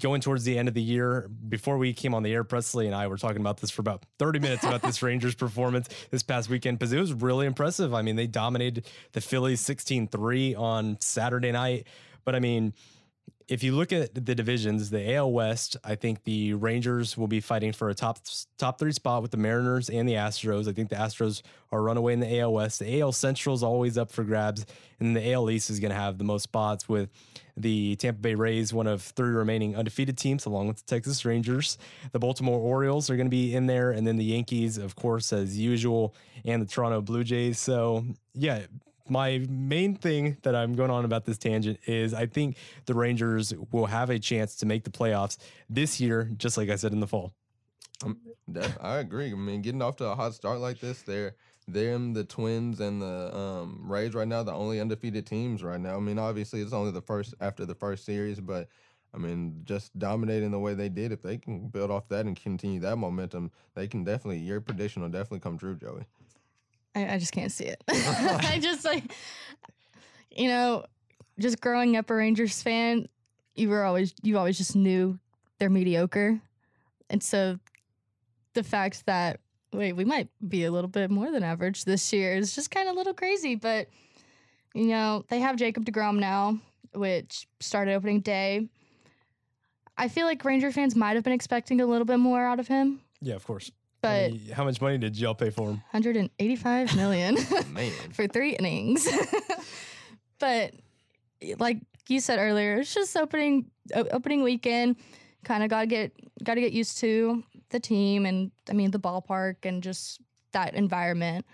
going 0.00 0.20
towards 0.20 0.44
the 0.44 0.58
end 0.58 0.68
of 0.68 0.74
the 0.74 0.82
year, 0.82 1.30
before 1.48 1.78
we 1.78 1.92
came 1.92 2.14
on 2.14 2.22
the 2.22 2.32
air, 2.32 2.44
Preslie 2.44 2.86
and 2.86 2.94
I 2.94 3.06
were 3.06 3.16
talking 3.16 3.40
about 3.40 3.58
this 3.60 3.70
for 3.70 3.80
about 3.80 4.04
30 4.18 4.40
minutes 4.40 4.64
about 4.64 4.82
this 4.82 5.02
Rangers 5.02 5.34
performance 5.34 5.88
this 6.10 6.22
past 6.22 6.48
weekend 6.48 6.78
because 6.78 6.92
it 6.92 6.98
was 6.98 7.12
really 7.12 7.46
impressive. 7.46 7.94
I 7.94 8.02
mean, 8.02 8.16
they 8.16 8.26
dominated 8.26 8.86
the 9.12 9.20
Phillies 9.20 9.60
16 9.60 10.08
3 10.08 10.54
on 10.54 10.98
Saturday 11.00 11.52
night. 11.52 11.86
But 12.24 12.34
I 12.34 12.40
mean, 12.40 12.74
if 13.48 13.62
you 13.62 13.74
look 13.74 13.92
at 13.94 14.14
the 14.14 14.34
divisions, 14.34 14.90
the 14.90 15.14
AL 15.14 15.32
West, 15.32 15.78
I 15.82 15.94
think 15.94 16.24
the 16.24 16.52
Rangers 16.52 17.16
will 17.16 17.28
be 17.28 17.40
fighting 17.40 17.72
for 17.72 17.88
a 17.88 17.94
top 17.94 18.18
top 18.58 18.78
three 18.78 18.92
spot 18.92 19.22
with 19.22 19.30
the 19.30 19.38
Mariners 19.38 19.88
and 19.88 20.06
the 20.06 20.14
Astros. 20.14 20.68
I 20.68 20.72
think 20.72 20.90
the 20.90 20.96
Astros 20.96 21.42
are 21.72 21.82
runaway 21.82 22.12
in 22.12 22.20
the 22.20 22.40
AL 22.40 22.52
West. 22.52 22.78
The 22.78 23.00
AL 23.00 23.12
Central 23.12 23.54
is 23.54 23.62
always 23.62 23.96
up 23.96 24.12
for 24.12 24.22
grabs, 24.22 24.66
and 25.00 25.16
the 25.16 25.32
AL 25.32 25.50
East 25.50 25.70
is 25.70 25.80
going 25.80 25.90
to 25.90 25.96
have 25.96 26.18
the 26.18 26.24
most 26.24 26.42
spots 26.42 26.90
with 26.90 27.08
the 27.56 27.96
Tampa 27.96 28.20
Bay 28.20 28.34
Rays, 28.34 28.74
one 28.74 28.86
of 28.86 29.00
three 29.00 29.30
remaining 29.30 29.76
undefeated 29.76 30.18
teams, 30.18 30.44
along 30.44 30.68
with 30.68 30.76
the 30.76 30.84
Texas 30.94 31.24
Rangers. 31.24 31.78
The 32.12 32.18
Baltimore 32.18 32.60
Orioles 32.60 33.08
are 33.08 33.16
going 33.16 33.26
to 33.26 33.30
be 33.30 33.54
in 33.54 33.66
there, 33.66 33.92
and 33.92 34.06
then 34.06 34.18
the 34.18 34.24
Yankees, 34.24 34.76
of 34.76 34.94
course, 34.94 35.32
as 35.32 35.58
usual, 35.58 36.14
and 36.44 36.60
the 36.60 36.66
Toronto 36.66 37.00
Blue 37.00 37.24
Jays. 37.24 37.58
So, 37.58 38.04
yeah, 38.34 38.66
my 39.10 39.46
main 39.48 39.94
thing 39.94 40.36
that 40.42 40.54
I'm 40.54 40.74
going 40.74 40.90
on 40.90 41.04
about 41.04 41.24
this 41.24 41.38
tangent 41.38 41.78
is 41.86 42.14
I 42.14 42.26
think 42.26 42.56
the 42.86 42.94
Rangers 42.94 43.52
will 43.72 43.86
have 43.86 44.10
a 44.10 44.18
chance 44.18 44.56
to 44.56 44.66
make 44.66 44.84
the 44.84 44.90
playoffs 44.90 45.38
this 45.68 46.00
year, 46.00 46.30
just 46.36 46.56
like 46.56 46.70
I 46.70 46.76
said 46.76 46.92
in 46.92 47.00
the 47.00 47.06
fall. 47.06 47.32
That, 48.48 48.78
I 48.80 48.98
agree. 48.98 49.32
I 49.32 49.34
mean, 49.34 49.62
getting 49.62 49.82
off 49.82 49.96
to 49.96 50.06
a 50.06 50.14
hot 50.14 50.34
start 50.34 50.60
like 50.60 50.80
this, 50.80 51.02
they're 51.02 51.34
them, 51.66 52.14
the 52.14 52.24
Twins, 52.24 52.80
and 52.80 53.00
the 53.00 53.36
um, 53.36 53.80
Rays 53.82 54.14
right 54.14 54.26
now, 54.26 54.42
the 54.42 54.52
only 54.52 54.80
undefeated 54.80 55.26
teams 55.26 55.62
right 55.62 55.80
now. 55.80 55.96
I 55.96 56.00
mean, 56.00 56.18
obviously 56.18 56.60
it's 56.60 56.72
only 56.72 56.90
the 56.90 57.02
first 57.02 57.34
after 57.40 57.66
the 57.66 57.74
first 57.74 58.04
series, 58.04 58.40
but 58.40 58.68
I 59.14 59.18
mean, 59.18 59.62
just 59.64 59.98
dominating 59.98 60.50
the 60.50 60.58
way 60.58 60.74
they 60.74 60.88
did. 60.88 61.12
If 61.12 61.22
they 61.22 61.38
can 61.38 61.68
build 61.68 61.90
off 61.90 62.08
that 62.08 62.26
and 62.26 62.40
continue 62.40 62.80
that 62.80 62.96
momentum, 62.96 63.50
they 63.74 63.86
can 63.86 64.04
definitely. 64.04 64.38
Your 64.38 64.60
prediction 64.60 65.02
will 65.02 65.08
definitely 65.08 65.40
come 65.40 65.58
true, 65.58 65.76
Joey. 65.76 66.04
I, 66.98 67.14
I 67.14 67.18
just 67.18 67.32
can't 67.32 67.52
see 67.52 67.64
it. 67.64 67.82
I 67.88 68.58
just 68.60 68.84
like, 68.84 69.04
you 70.30 70.48
know, 70.48 70.84
just 71.38 71.60
growing 71.60 71.96
up 71.96 72.10
a 72.10 72.14
Rangers 72.14 72.62
fan, 72.62 73.08
you 73.54 73.68
were 73.68 73.84
always 73.84 74.14
you 74.22 74.38
always 74.38 74.58
just 74.58 74.74
knew 74.76 75.18
they're 75.58 75.70
mediocre, 75.70 76.40
and 77.10 77.22
so 77.22 77.58
the 78.54 78.62
fact 78.62 79.06
that 79.06 79.40
wait 79.72 79.92
we 79.92 80.04
might 80.04 80.28
be 80.48 80.64
a 80.64 80.70
little 80.70 80.88
bit 80.88 81.10
more 81.10 81.30
than 81.30 81.42
average 81.42 81.84
this 81.84 82.12
year 82.12 82.34
is 82.34 82.54
just 82.54 82.70
kind 82.70 82.88
of 82.88 82.94
a 82.94 82.98
little 82.98 83.14
crazy. 83.14 83.54
But 83.54 83.88
you 84.74 84.86
know 84.86 85.24
they 85.28 85.40
have 85.40 85.56
Jacob 85.56 85.84
Degrom 85.84 86.18
now, 86.18 86.58
which 86.94 87.46
started 87.60 87.94
opening 87.94 88.20
day. 88.20 88.68
I 89.96 90.06
feel 90.08 90.26
like 90.26 90.44
Ranger 90.44 90.70
fans 90.70 90.94
might 90.94 91.16
have 91.16 91.24
been 91.24 91.32
expecting 91.32 91.80
a 91.80 91.86
little 91.86 92.04
bit 92.04 92.18
more 92.18 92.44
out 92.44 92.60
of 92.60 92.68
him, 92.68 93.00
Yeah, 93.20 93.34
of 93.34 93.44
course. 93.44 93.72
But 94.00 94.32
how 94.52 94.64
much 94.64 94.80
money 94.80 94.98
did 94.98 95.18
y'all 95.18 95.34
pay 95.34 95.50
for 95.50 95.70
him? 95.70 95.82
185 95.90 96.96
million. 96.96 97.36
Man, 97.72 97.92
for 98.12 98.26
three 98.26 98.54
innings. 98.56 99.08
but 100.38 100.72
like 101.58 101.78
you 102.08 102.20
said 102.20 102.38
earlier, 102.38 102.78
it's 102.78 102.94
just 102.94 103.16
opening 103.16 103.70
opening 103.94 104.42
weekend. 104.42 104.96
Kind 105.44 105.62
of 105.62 105.70
got 105.70 105.80
to 105.80 105.86
get 105.86 106.12
got 106.44 106.54
to 106.54 106.60
get 106.60 106.72
used 106.72 106.98
to 106.98 107.42
the 107.70 107.80
team 107.80 108.24
and 108.26 108.50
I 108.70 108.72
mean 108.72 108.90
the 108.90 109.00
ballpark 109.00 109.56
and 109.64 109.82
just 109.82 110.20
that 110.52 110.74
environment. 110.74 111.44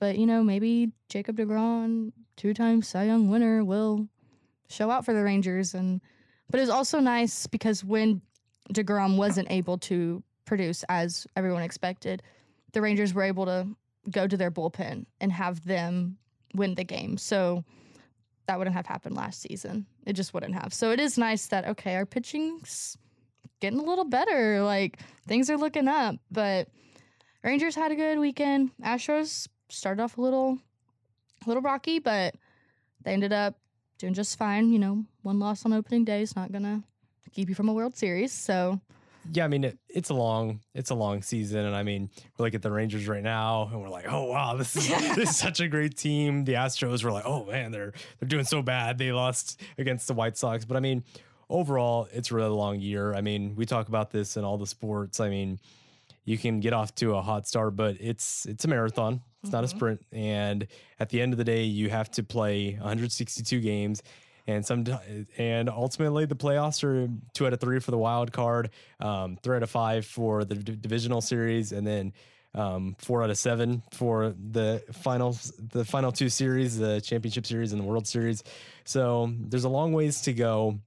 But 0.00 0.18
you 0.18 0.26
know, 0.26 0.42
maybe 0.42 0.92
Jacob 1.08 1.36
Degrom, 1.36 2.12
two-time 2.36 2.82
Cy 2.82 3.04
Young 3.04 3.28
winner, 3.28 3.64
will 3.64 4.08
show 4.68 4.90
out 4.90 5.04
for 5.04 5.14
the 5.14 5.22
Rangers. 5.22 5.74
And 5.74 6.00
but 6.50 6.58
it 6.58 6.62
was 6.62 6.70
also 6.70 6.98
nice 6.98 7.46
because 7.46 7.84
when 7.84 8.22
Degrom 8.72 9.16
wasn't 9.16 9.50
able 9.50 9.78
to 9.78 10.22
produce 10.48 10.84
as 10.88 11.26
everyone 11.36 11.62
expected, 11.62 12.22
the 12.72 12.80
Rangers 12.80 13.14
were 13.14 13.22
able 13.22 13.46
to 13.46 13.68
go 14.10 14.26
to 14.26 14.36
their 14.36 14.50
bullpen 14.50 15.06
and 15.20 15.30
have 15.30 15.64
them 15.64 16.18
win 16.54 16.74
the 16.74 16.84
game. 16.84 17.18
So 17.18 17.64
that 18.46 18.58
wouldn't 18.58 18.74
have 18.74 18.86
happened 18.86 19.14
last 19.14 19.42
season. 19.42 19.86
It 20.06 20.14
just 20.14 20.32
wouldn't 20.34 20.54
have. 20.54 20.72
So 20.72 20.90
it 20.90 20.98
is 20.98 21.18
nice 21.18 21.46
that 21.48 21.66
okay, 21.66 21.94
our 21.96 22.06
pitching's 22.06 22.96
getting 23.60 23.78
a 23.78 23.84
little 23.84 24.04
better. 24.04 24.62
Like 24.62 24.98
things 25.26 25.50
are 25.50 25.58
looking 25.58 25.86
up. 25.86 26.16
But 26.30 26.68
Rangers 27.44 27.74
had 27.74 27.92
a 27.92 27.96
good 27.96 28.18
weekend. 28.18 28.70
Astros 28.82 29.48
started 29.68 30.02
off 30.02 30.16
a 30.16 30.20
little 30.20 30.58
a 31.44 31.48
little 31.48 31.62
rocky, 31.62 31.98
but 31.98 32.34
they 33.04 33.12
ended 33.12 33.32
up 33.32 33.58
doing 33.98 34.14
just 34.14 34.38
fine. 34.38 34.72
You 34.72 34.78
know, 34.78 35.04
one 35.22 35.38
loss 35.38 35.64
on 35.64 35.72
opening 35.72 36.04
day 36.04 36.22
is 36.22 36.34
not 36.34 36.50
gonna 36.50 36.82
keep 37.32 37.48
you 37.48 37.54
from 37.54 37.68
a 37.68 37.74
World 37.74 37.96
Series. 37.96 38.32
So 38.32 38.80
Yeah, 39.32 39.44
I 39.44 39.48
mean 39.48 39.64
it, 39.64 39.78
it's 39.88 40.10
a 40.10 40.14
long 40.14 40.60
it's 40.74 40.90
a 40.90 40.94
long 40.94 41.22
season, 41.22 41.64
and 41.64 41.74
I 41.74 41.82
mean 41.82 42.10
we 42.38 42.44
look 42.44 42.54
at 42.54 42.62
the 42.62 42.70
Rangers 42.70 43.08
right 43.08 43.22
now, 43.22 43.68
and 43.70 43.80
we're 43.80 43.88
like, 43.88 44.06
oh 44.08 44.24
wow, 44.24 44.56
this 44.56 44.76
is 44.76 44.88
this 45.16 45.30
is 45.30 45.36
such 45.36 45.60
a 45.60 45.68
great 45.68 45.96
team. 45.96 46.44
The 46.44 46.54
Astros 46.54 47.04
were 47.04 47.12
like, 47.12 47.26
oh 47.26 47.44
man, 47.44 47.70
they're 47.70 47.92
they're 48.18 48.28
doing 48.28 48.44
so 48.44 48.62
bad. 48.62 48.98
They 48.98 49.12
lost 49.12 49.60
against 49.76 50.08
the 50.08 50.14
White 50.14 50.36
Sox, 50.36 50.64
but 50.64 50.76
I 50.76 50.80
mean 50.80 51.04
overall, 51.50 52.08
it's 52.12 52.30
a 52.30 52.34
really 52.34 52.50
long 52.50 52.80
year. 52.80 53.14
I 53.14 53.20
mean 53.20 53.54
we 53.56 53.66
talk 53.66 53.88
about 53.88 54.10
this 54.10 54.36
in 54.36 54.44
all 54.44 54.58
the 54.58 54.66
sports. 54.66 55.20
I 55.20 55.28
mean 55.28 55.58
you 56.24 56.36
can 56.36 56.60
get 56.60 56.72
off 56.72 56.94
to 56.96 57.14
a 57.16 57.22
hot 57.22 57.46
start, 57.46 57.76
but 57.76 57.96
it's 58.00 58.46
it's 58.46 58.64
a 58.64 58.68
marathon. 58.68 59.22
It's 59.42 59.52
not 59.52 59.62
a 59.62 59.66
mm-hmm. 59.66 59.76
sprint, 59.76 60.06
and 60.10 60.66
at 60.98 61.10
the 61.10 61.20
end 61.20 61.32
of 61.32 61.38
the 61.38 61.44
day, 61.44 61.62
you 61.62 61.90
have 61.90 62.10
to 62.12 62.24
play 62.24 62.72
162 62.72 63.60
games 63.60 64.02
and 64.48 64.64
some 64.64 64.84
and 65.36 65.68
ultimately 65.68 66.24
the 66.24 66.34
playoffs 66.34 66.82
are 66.82 67.08
two 67.34 67.46
out 67.46 67.52
of 67.52 67.60
three 67.60 67.78
for 67.78 67.90
the 67.90 67.98
wild 67.98 68.32
card, 68.32 68.70
um, 68.98 69.38
three 69.42 69.54
out 69.54 69.62
of 69.62 69.70
five 69.70 70.06
for 70.06 70.44
the 70.44 70.54
d- 70.56 70.74
divisional 70.74 71.20
series, 71.20 71.70
and 71.70 71.86
then 71.86 72.14
um, 72.54 72.96
four 72.98 73.22
out 73.22 73.28
of 73.28 73.36
seven 73.36 73.82
for 73.92 74.34
the 74.50 74.82
final 74.92 75.36
the 75.72 75.84
final 75.84 76.10
two 76.10 76.30
series, 76.30 76.78
the 76.78 77.00
championship 77.02 77.46
series 77.46 77.72
and 77.72 77.80
the 77.80 77.84
World 77.84 78.06
Series. 78.06 78.42
So 78.84 79.32
there's 79.38 79.64
a 79.64 79.68
long 79.68 79.92
ways 79.92 80.22
to 80.22 80.32
go, 80.32 80.80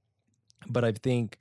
but 0.66 0.84
I 0.84 0.90
think 0.90 1.38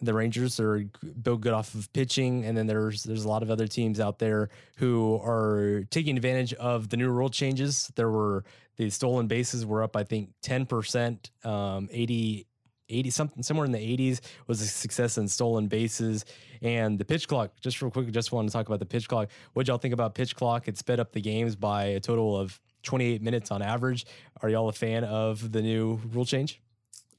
the 0.00 0.14
Rangers 0.14 0.60
are 0.60 0.84
built 1.20 1.40
good 1.40 1.52
off 1.52 1.74
of 1.74 1.92
pitching, 1.92 2.44
and 2.44 2.56
then 2.56 2.68
there's 2.68 3.02
there's 3.02 3.24
a 3.24 3.28
lot 3.28 3.42
of 3.42 3.50
other 3.50 3.66
teams 3.66 3.98
out 3.98 4.20
there 4.20 4.50
who 4.76 5.20
are 5.20 5.82
taking 5.90 6.16
advantage 6.16 6.54
of 6.54 6.90
the 6.90 6.96
new 6.96 7.10
rule 7.10 7.28
changes. 7.28 7.90
There 7.96 8.08
were 8.08 8.44
the 8.80 8.88
stolen 8.88 9.26
bases 9.26 9.66
were 9.66 9.82
up, 9.82 9.94
I 9.94 10.04
think, 10.04 10.30
ten 10.40 10.64
percent, 10.64 11.30
um, 11.44 11.90
80, 11.92 12.46
80 12.88 13.10
something 13.10 13.42
somewhere 13.42 13.66
in 13.66 13.72
the 13.72 13.78
80s 13.78 14.20
was 14.46 14.62
a 14.62 14.66
success 14.66 15.18
in 15.18 15.28
stolen 15.28 15.68
bases 15.68 16.24
and 16.62 16.98
the 16.98 17.04
pitch 17.04 17.28
clock. 17.28 17.52
Just 17.60 17.82
real 17.82 17.90
quick, 17.90 18.10
just 18.10 18.32
want 18.32 18.48
to 18.48 18.52
talk 18.52 18.66
about 18.66 18.78
the 18.78 18.86
pitch 18.86 19.06
clock. 19.06 19.28
What 19.52 19.68
y'all 19.68 19.76
think 19.76 19.92
about 19.92 20.14
pitch 20.14 20.34
clock? 20.34 20.66
It 20.66 20.78
sped 20.78 20.98
up 20.98 21.12
the 21.12 21.20
games 21.20 21.56
by 21.56 21.84
a 21.84 22.00
total 22.00 22.34
of 22.34 22.58
28 22.84 23.20
minutes 23.20 23.50
on 23.50 23.60
average. 23.60 24.06
Are 24.42 24.48
y'all 24.48 24.70
a 24.70 24.72
fan 24.72 25.04
of 25.04 25.52
the 25.52 25.60
new 25.60 26.00
rule 26.10 26.24
change? 26.24 26.62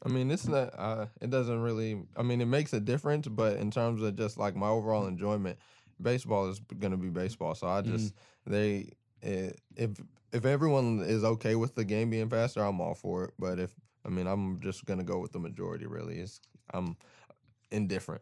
I 0.04 0.10
mean, 0.10 0.32
it's 0.32 0.48
not. 0.48 0.74
Uh, 0.76 1.06
it 1.22 1.30
doesn't 1.30 1.62
really. 1.62 2.02
I 2.18 2.24
mean, 2.24 2.42
it 2.42 2.48
makes 2.48 2.74
a 2.74 2.80
difference, 2.80 3.28
but 3.28 3.58
in 3.58 3.70
terms 3.70 4.02
of 4.02 4.16
just 4.16 4.40
like 4.40 4.56
my 4.56 4.68
overall 4.68 5.06
enjoyment, 5.06 5.60
baseball 6.02 6.50
is 6.50 6.60
gonna 6.80 6.98
be 6.98 7.10
baseball. 7.10 7.54
So 7.54 7.68
I 7.68 7.82
just 7.82 8.16
they 8.48 8.94
eh, 9.22 9.52
if 9.76 9.92
if 10.32 10.46
everyone 10.46 11.02
is 11.02 11.24
okay 11.24 11.56
with 11.56 11.76
the 11.76 11.84
game 11.84 12.10
being 12.10 12.30
faster, 12.30 12.64
I'm 12.64 12.80
all 12.80 12.96
for 12.96 13.26
it. 13.26 13.34
But 13.38 13.60
if 13.60 13.72
I 14.06 14.10
mean, 14.10 14.28
I'm 14.28 14.60
just 14.62 14.86
gonna 14.86 15.04
go 15.04 15.20
with 15.20 15.32
the 15.32 15.40
majority. 15.40 15.86
Really, 15.86 16.20
it's 16.20 16.40
I'm 16.74 16.96
indifferent. 17.72 18.22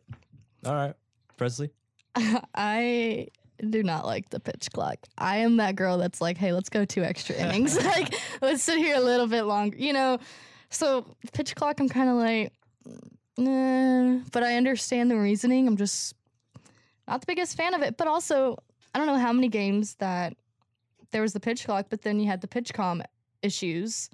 All 0.66 0.74
right, 0.74 0.94
Preslie. 1.38 1.72
I 2.56 3.28
do 3.70 3.84
not 3.84 4.06
like 4.06 4.30
the 4.30 4.40
pitch 4.40 4.70
clock. 4.72 4.98
I 5.18 5.38
am 5.38 5.58
that 5.58 5.76
girl 5.76 5.98
that's 5.98 6.22
like, 6.22 6.38
hey, 6.38 6.52
let's 6.54 6.70
go 6.70 6.86
two 6.86 7.04
extra 7.04 7.36
innings. 7.44 7.78
like, 7.86 8.14
let's 8.42 8.64
sit 8.64 8.78
here 8.78 8.96
a 8.96 9.02
little 9.02 9.28
bit 9.28 9.44
longer. 9.44 9.78
You 9.78 9.94
know, 9.94 10.20
so 10.70 11.16
pitch 11.34 11.56
clock, 11.56 11.80
I'm 11.80 11.90
kind 11.90 12.10
of 12.10 12.16
like, 12.16 12.54
mm, 12.88 14.18
nah, 14.18 14.24
but 14.32 14.44
I 14.44 14.56
understand 14.56 15.12
the 15.12 15.18
reasoning. 15.18 15.68
I'm 15.68 15.78
just 15.78 16.14
not 17.08 17.22
the 17.22 17.28
biggest 17.28 17.58
fan 17.58 17.74
of 17.74 17.82
it. 17.82 17.98
But 17.98 18.08
also, 18.08 18.58
I 18.94 19.00
don't 19.00 19.08
know 19.08 19.18
how 19.18 19.34
many 19.34 19.50
games 19.50 19.96
that 19.96 20.36
there 21.12 21.22
was 21.22 21.34
the 21.34 21.40
pitch 21.40 21.66
clock, 21.66 21.88
but 21.90 22.02
then 22.04 22.20
you 22.20 22.28
had 22.28 22.42
the 22.42 22.48
PitchCom 22.48 23.04
issues 23.42 24.10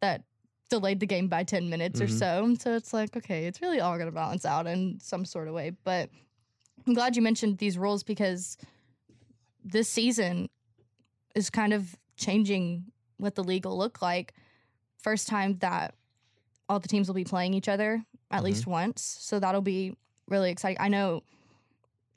that 0.00 0.22
delayed 0.70 1.00
the 1.00 1.06
game 1.06 1.28
by 1.28 1.44
10 1.44 1.68
minutes 1.70 2.00
or 2.00 2.06
Mhm. 2.06 2.18
so. 2.18 2.54
So 2.58 2.74
it's 2.74 2.92
like, 2.92 3.16
okay, 3.16 3.46
it's 3.46 3.60
really 3.62 3.80
all 3.80 3.94
going 3.96 4.06
to 4.08 4.12
balance 4.12 4.44
out 4.44 4.66
in 4.66 4.98
some 5.00 5.24
sort 5.24 5.48
of 5.48 5.54
way. 5.54 5.70
But 5.84 6.10
I'm 6.86 6.94
glad 6.94 7.16
you 7.16 7.22
mentioned 7.22 7.58
these 7.58 7.78
rules 7.78 8.02
because 8.02 8.56
this 9.64 9.88
season 9.88 10.48
is 11.34 11.50
kind 11.50 11.72
of 11.72 11.96
changing 12.16 12.92
what 13.18 13.34
the 13.34 13.44
league 13.44 13.64
will 13.64 13.78
look 13.78 14.02
like. 14.02 14.34
First 14.98 15.28
time 15.28 15.58
that 15.58 15.94
all 16.68 16.80
the 16.80 16.88
teams 16.88 17.08
will 17.08 17.14
be 17.14 17.24
playing 17.24 17.54
each 17.54 17.68
other 17.68 18.04
at 18.30 18.40
Mhm. 18.40 18.44
least 18.44 18.66
once. 18.66 19.02
So 19.02 19.38
that'll 19.38 19.60
be 19.60 19.96
really 20.28 20.50
exciting. 20.50 20.80
I 20.80 20.88
know 20.88 21.22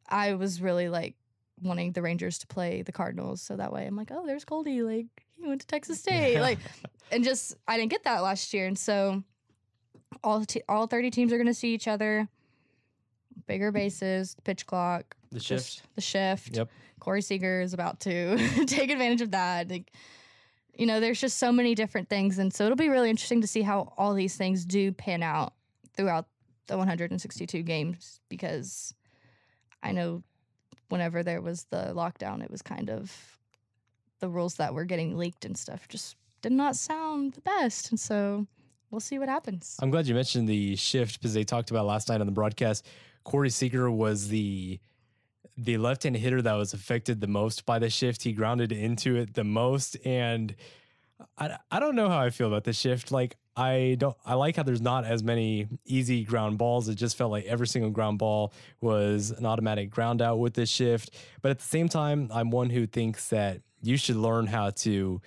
I 0.08 0.34
was 0.36 0.62
really 0.62 0.88
like 0.90 1.16
wanting 1.62 1.92
the 1.94 2.02
Rangers 2.02 2.38
to 2.40 2.48
play 2.48 2.82
the 2.82 2.92
Cardinals. 2.92 3.42
So 3.42 3.56
that 3.56 3.72
way 3.74 3.86
I'm 3.88 3.96
like, 3.96 4.12
oh, 4.12 4.26
there's 4.26 4.46
Goldie. 4.46 4.82
Like, 4.84 5.08
he 5.36 5.48
went 5.48 5.62
to 5.62 5.68
Texas 5.68 6.00
State. 6.00 6.40
like, 6.40 6.60
and 7.12 7.24
just, 7.24 7.56
I 7.68 7.78
didn't 7.78 7.92
get 7.92 8.04
that 8.04 8.20
last 8.24 8.54
year. 8.54 8.68
And 8.68 8.78
so 8.78 9.24
all, 10.24 10.46
te- 10.46 10.62
all 10.70 10.88
30 10.88 11.12
teams 11.12 11.32
are 11.34 11.38
going 11.38 11.48
to 11.48 11.54
see 11.54 11.74
each 11.74 11.88
other. 11.88 12.28
Bigger 13.48 13.72
bases, 13.72 14.36
pitch 14.44 14.66
clock, 14.66 15.16
The 15.32 15.40
shift. 15.40 15.84
the 15.96 16.02
shift. 16.02 16.58
Yep. 16.58 16.70
Corey 17.00 17.22
Seager 17.22 17.62
is 17.62 17.74
about 17.74 18.00
to 18.02 18.38
take 18.66 18.90
advantage 18.90 19.22
of 19.22 19.32
that. 19.32 19.70
Like, 19.70 19.92
you 20.78 20.86
know, 20.86 21.00
there's 21.00 21.22
just 21.22 21.38
so 21.38 21.52
many 21.52 21.74
different 21.76 22.10
things, 22.10 22.38
and 22.40 22.54
so 22.54 22.66
it'll 22.66 22.76
be 22.76 22.90
really 22.90 23.10
interesting 23.10 23.42
to 23.42 23.48
see 23.48 23.62
how 23.62 23.94
all 23.98 24.14
these 24.14 24.36
things 24.36 24.66
do 24.66 24.92
pan 24.92 25.24
out 25.24 25.54
throughout 25.96 26.26
the 26.68 26.78
162 26.78 27.64
games 27.64 28.20
because 28.30 28.94
I 29.82 29.92
know 29.92 30.24
whenever 30.90 31.24
there 31.24 31.42
was 31.42 31.66
the 31.70 31.92
lockdown, 31.94 32.44
it 32.44 32.52
was 32.52 32.62
kind 32.62 32.90
of 32.90 33.40
the 34.20 34.30
rules 34.30 34.56
that 34.56 34.74
were 34.74 34.86
getting 34.86 35.18
leaked 35.18 35.46
and 35.46 35.58
stuff 35.58 35.88
just 35.88 36.16
did 36.42 36.52
not 36.52 36.76
sound 36.76 37.34
the 37.34 37.42
best. 37.42 37.92
And 37.92 38.00
so 38.00 38.48
we'll 38.90 39.00
see 39.00 39.20
what 39.20 39.30
happens. 39.30 39.78
I'm 39.82 39.90
glad 39.90 40.08
you 40.08 40.16
mentioned 40.16 40.48
the 40.48 40.76
shift 40.76 41.20
because 41.20 41.34
they 41.34 41.44
talked 41.44 41.72
about 41.72 41.86
last 41.86 42.10
night 42.10 42.22
on 42.22 42.28
the 42.28 42.34
broadcast. 42.34 42.86
Corey 43.24 43.50
Seager 43.50 43.92
was 43.92 44.30
the 44.30 44.80
the 45.60 45.78
left-handed 45.78 46.20
hitter 46.20 46.40
that 46.40 46.54
was 46.54 46.74
affected 46.74 47.20
the 47.20 47.28
most 47.28 47.66
by 47.66 47.80
the 47.80 47.90
shift. 47.90 48.22
He 48.22 48.32
grounded 48.32 48.72
into 48.72 49.16
it 49.16 49.34
the 49.34 49.44
most, 49.44 49.98
and 50.06 50.56
I, 51.36 51.58
I 51.72 51.80
don't 51.80 51.96
know 51.96 52.10
how 52.10 52.20
I 52.20 52.30
feel 52.30 52.48
about 52.48 52.64
the 52.64 52.74
shift. 52.74 53.12
Like 53.12 53.38
I 53.58 53.96
don't 53.98 54.16
I 54.24 54.36
like 54.36 54.56
how 54.56 54.64
there's 54.64 54.82
not 54.82 55.04
as 55.04 55.24
many 55.24 55.68
easy 55.84 56.24
ground 56.24 56.60
balls. 56.60 56.88
It 56.88 56.96
just 56.96 57.18
felt 57.18 57.32
like 57.32 57.46
every 57.46 57.68
single 57.68 57.90
ground 57.90 58.20
ball 58.20 58.54
was 58.82 59.32
an 59.32 59.48
automatic 59.48 59.90
ground 59.90 60.22
out 60.22 60.38
with 60.38 60.54
this 60.54 60.70
shift. 60.70 61.10
But 61.42 61.50
at 61.50 61.58
the 61.58 61.66
same 61.66 61.90
time, 61.90 62.30
I'm 62.32 62.52
one 62.52 62.70
who 62.70 62.86
thinks 62.86 63.30
that 63.30 63.62
you 63.82 63.98
should 63.98 64.16
learn 64.16 64.46
how 64.46 64.70
to 64.70 65.22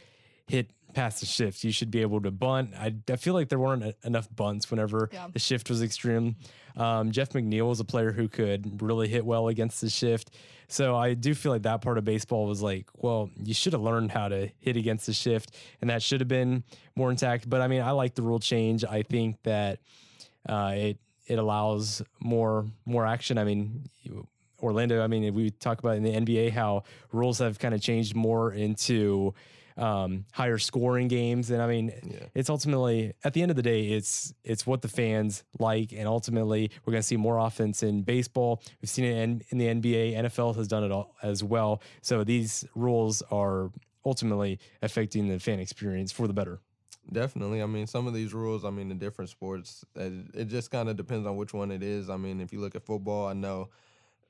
hit 0.47 0.71
past 0.95 1.21
the 1.21 1.27
shift. 1.27 1.65
You 1.65 1.73
should 1.73 1.91
be 1.91 2.03
able 2.03 2.21
to 2.23 2.31
bunt. 2.31 2.75
I, 2.75 2.95
I 3.11 3.17
feel 3.17 3.35
like 3.35 3.49
there 3.49 3.59
weren't 3.59 3.85
a, 3.85 3.95
enough 4.05 4.29
bunts 4.35 4.71
whenever 4.71 5.09
Yeah. 5.13 5.29
the 5.33 5.39
shift 5.39 5.69
was 5.71 5.83
extreme. 5.83 6.37
Um, 6.77 7.11
Jeff 7.13 7.31
McNeil 7.31 7.69
was 7.69 7.81
a 7.81 7.85
player 7.85 8.13
who 8.13 8.29
could 8.29 8.81
really 8.83 9.09
hit 9.09 9.25
well 9.25 9.49
against 9.49 9.81
the 9.81 9.91
shift. 9.91 10.31
So 10.69 10.95
I 10.97 11.15
do 11.15 11.35
feel 11.35 11.51
like 11.53 11.63
that 11.63 11.81
part 11.83 11.99
of 11.99 12.05
baseball 12.05 12.47
was 12.47 12.63
like, 12.63 12.87
well, 12.95 13.29
you 13.43 13.55
should 13.55 13.73
have 13.73 13.83
learned 13.83 14.13
how 14.13 14.29
to 14.29 14.51
hit 14.61 14.77
against 14.77 15.07
the 15.07 15.13
shift, 15.13 15.57
and 15.81 15.91
that 15.91 16.01
should 16.01 16.21
have 16.21 16.29
been 16.29 16.63
more 16.95 17.11
intact. 17.11 17.51
But 17.51 17.61
I 17.61 17.67
mean, 17.67 17.83
I 17.83 17.91
like 17.91 18.15
the 18.15 18.23
rule 18.23 18.39
change. 18.39 18.85
I 18.85 19.03
think 19.03 19.43
that 19.43 19.81
uh, 20.49 20.73
it 20.77 20.99
it 21.27 21.39
allows 21.41 22.03
more 22.21 22.67
more 22.87 23.05
action. 23.07 23.37
I 23.39 23.45
mean. 23.45 23.85
Orlando, 24.63 25.03
I 25.03 25.07
mean, 25.07 25.33
we 25.33 25.49
talk 25.51 25.79
about 25.79 25.97
in 25.97 26.03
the 26.03 26.13
NBA 26.13 26.51
how 26.53 26.83
rules 27.13 27.39
have 27.39 27.59
kind 27.59 27.73
of 27.73 27.81
changed 27.81 28.15
more 28.15 28.53
into 28.53 29.33
um, 29.81 30.25
higher 30.33 30.59
scoring 30.59 31.09
games, 31.09 31.51
and 31.51 31.61
I 31.63 31.67
mean, 31.67 31.93
Yeah. 32.05 32.27
it's 32.35 32.51
ultimately 32.51 33.15
at 33.25 33.33
the 33.35 33.43
end 33.43 33.51
of 33.51 33.57
the 33.57 33.63
day, 33.63 33.87
it's 33.89 34.33
it's 34.45 34.67
what 34.67 34.83
the 34.83 34.89
fans 34.89 35.43
like, 35.59 35.93
and 35.93 36.07
ultimately 36.07 36.71
we're 36.85 36.93
going 36.93 37.01
to 37.03 37.07
see 37.07 37.17
more 37.17 37.39
offense 37.39 37.83
in 37.83 38.03
baseball. 38.03 38.63
We've 38.83 38.91
seen 38.91 39.05
it 39.07 39.17
in, 39.23 39.43
in 39.51 39.59
the 39.59 39.67
NBA, 39.67 40.15
NFL 40.17 40.57
has 40.57 40.69
done 40.69 40.85
it 40.85 40.93
all 40.93 41.15
as 41.23 41.43
well. 41.43 41.81
So 42.03 42.25
these 42.25 42.65
rules 42.75 43.23
are 43.31 43.71
ultimately 44.05 44.59
affecting 44.83 45.29
the 45.29 45.39
fan 45.39 45.61
experience 45.61 46.13
for 46.13 46.27
the 46.27 46.33
better. 46.35 46.61
Definitely. 47.13 47.63
I 47.63 47.67
mean, 47.67 47.87
some 47.87 48.07
of 48.07 48.15
these 48.15 48.33
rules, 48.33 48.65
I 48.65 48.71
mean, 48.71 48.91
in 48.91 48.99
different 48.99 49.31
sports, 49.31 49.85
it, 49.97 50.13
it 50.35 50.45
just 50.49 50.71
kind 50.71 50.89
of 50.89 50.97
depends 50.97 51.27
on 51.27 51.37
which 51.37 51.53
one 51.53 51.71
it 51.71 51.83
is. 51.83 52.09
I 52.09 52.17
mean, 52.17 52.41
if 52.41 52.53
you 52.53 52.61
look 52.61 52.75
at 52.77 52.85
football, 52.85 53.27
I 53.27 53.33
know 53.33 53.69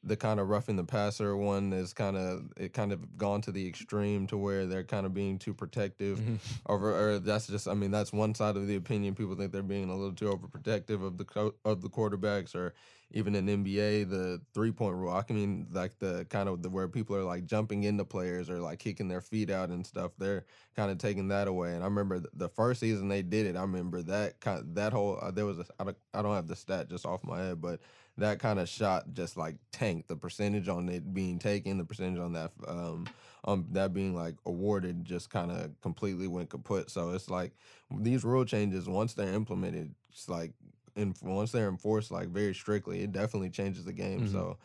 the 0.02 0.16
kind 0.16 0.40
of 0.40 0.48
roughing 0.48 0.76
the 0.76 0.84
passer 0.84 1.36
one 1.36 1.72
is 1.72 1.92
kind 1.92 2.16
of 2.16 2.50
it 2.56 2.72
kind 2.72 2.90
of 2.90 3.18
gone 3.18 3.42
to 3.42 3.52
the 3.52 3.66
extreme 3.68 4.26
to 4.26 4.36
where 4.36 4.64
they're 4.64 4.84
kind 4.84 5.04
of 5.04 5.12
being 5.12 5.38
too 5.38 5.52
protective 5.52 6.18
over 6.66 7.14
or 7.14 7.18
that's 7.18 7.46
just 7.46 7.68
I 7.68 7.74
mean 7.74 7.90
that's 7.90 8.12
one 8.12 8.34
side 8.34 8.56
of 8.56 8.66
the 8.66 8.76
opinion. 8.76 9.14
People 9.14 9.34
think 9.34 9.52
they're 9.52 9.62
being 9.62 9.90
a 9.90 9.94
little 9.94 10.14
too 10.14 10.30
overprotective 10.30 11.04
of 11.04 11.18
the 11.18 11.24
co- 11.24 11.54
of 11.64 11.82
the 11.82 11.90
quarterbacks 11.90 12.54
or 12.54 12.72
even 13.12 13.34
in 13.34 13.46
NBA 13.46 14.08
the 14.08 14.40
three 14.54 14.70
point 14.72 14.94
rule. 14.94 15.12
I 15.12 15.30
mean 15.30 15.66
like 15.70 15.98
the 15.98 16.26
kind 16.30 16.48
of 16.48 16.62
the 16.62 16.70
where 16.70 16.88
people 16.88 17.14
are 17.16 17.24
like 17.24 17.44
jumping 17.44 17.82
into 17.82 18.06
players 18.06 18.48
or 18.48 18.58
like 18.58 18.78
kicking 18.78 19.08
their 19.08 19.20
feet 19.20 19.50
out 19.50 19.68
and 19.68 19.86
stuff 19.86 20.12
they're 20.16 20.46
kind 20.76 20.90
of 20.90 20.96
taking 20.96 21.28
that 21.28 21.46
away. 21.46 21.74
And 21.74 21.82
I 21.82 21.86
remember 21.86 22.20
th- 22.20 22.30
the 22.32 22.48
first 22.48 22.80
season 22.80 23.08
they 23.08 23.20
did 23.20 23.46
it 23.46 23.56
I 23.56 23.62
remember 23.62 24.00
that 24.02 24.40
kind 24.40 24.76
that 24.76 24.94
whole 24.94 25.18
uh, 25.20 25.30
there 25.30 25.44
was 25.44 25.58
a 25.58 25.66
I 25.78 25.84
don't, 25.84 25.96
I 26.14 26.22
don't 26.22 26.34
have 26.34 26.48
the 26.48 26.56
stat 26.56 26.88
just 26.88 27.04
off 27.04 27.22
my 27.22 27.38
head 27.38 27.60
but 27.60 27.80
that 28.20 28.38
kind 28.38 28.58
of 28.58 28.68
shot 28.68 29.12
just 29.12 29.36
like 29.36 29.56
tanked 29.72 30.08
the 30.08 30.16
percentage 30.16 30.68
on 30.68 30.88
it 30.88 31.12
being 31.12 31.38
taken, 31.38 31.78
the 31.78 31.84
percentage 31.84 32.18
on 32.18 32.32
that 32.34 32.52
um 32.68 33.08
um 33.44 33.66
that 33.72 33.92
being 33.92 34.14
like 34.14 34.36
awarded 34.46 35.04
just 35.04 35.30
kind 35.30 35.50
of 35.50 35.78
completely 35.80 36.26
went 36.26 36.50
kaput. 36.50 36.90
So 36.90 37.10
it's 37.10 37.28
like 37.28 37.52
these 37.90 38.24
rule 38.24 38.44
changes 38.44 38.88
once 38.88 39.14
they're 39.14 39.34
implemented, 39.34 39.94
it's 40.12 40.28
like 40.28 40.52
in 40.96 41.14
once 41.22 41.52
they're 41.52 41.68
enforced 41.68 42.10
like 42.10 42.28
very 42.28 42.54
strictly, 42.54 43.02
it 43.02 43.12
definitely 43.12 43.50
changes 43.50 43.84
the 43.84 43.92
game. 43.92 44.22
Mhm. 44.22 44.32
So 44.32 44.58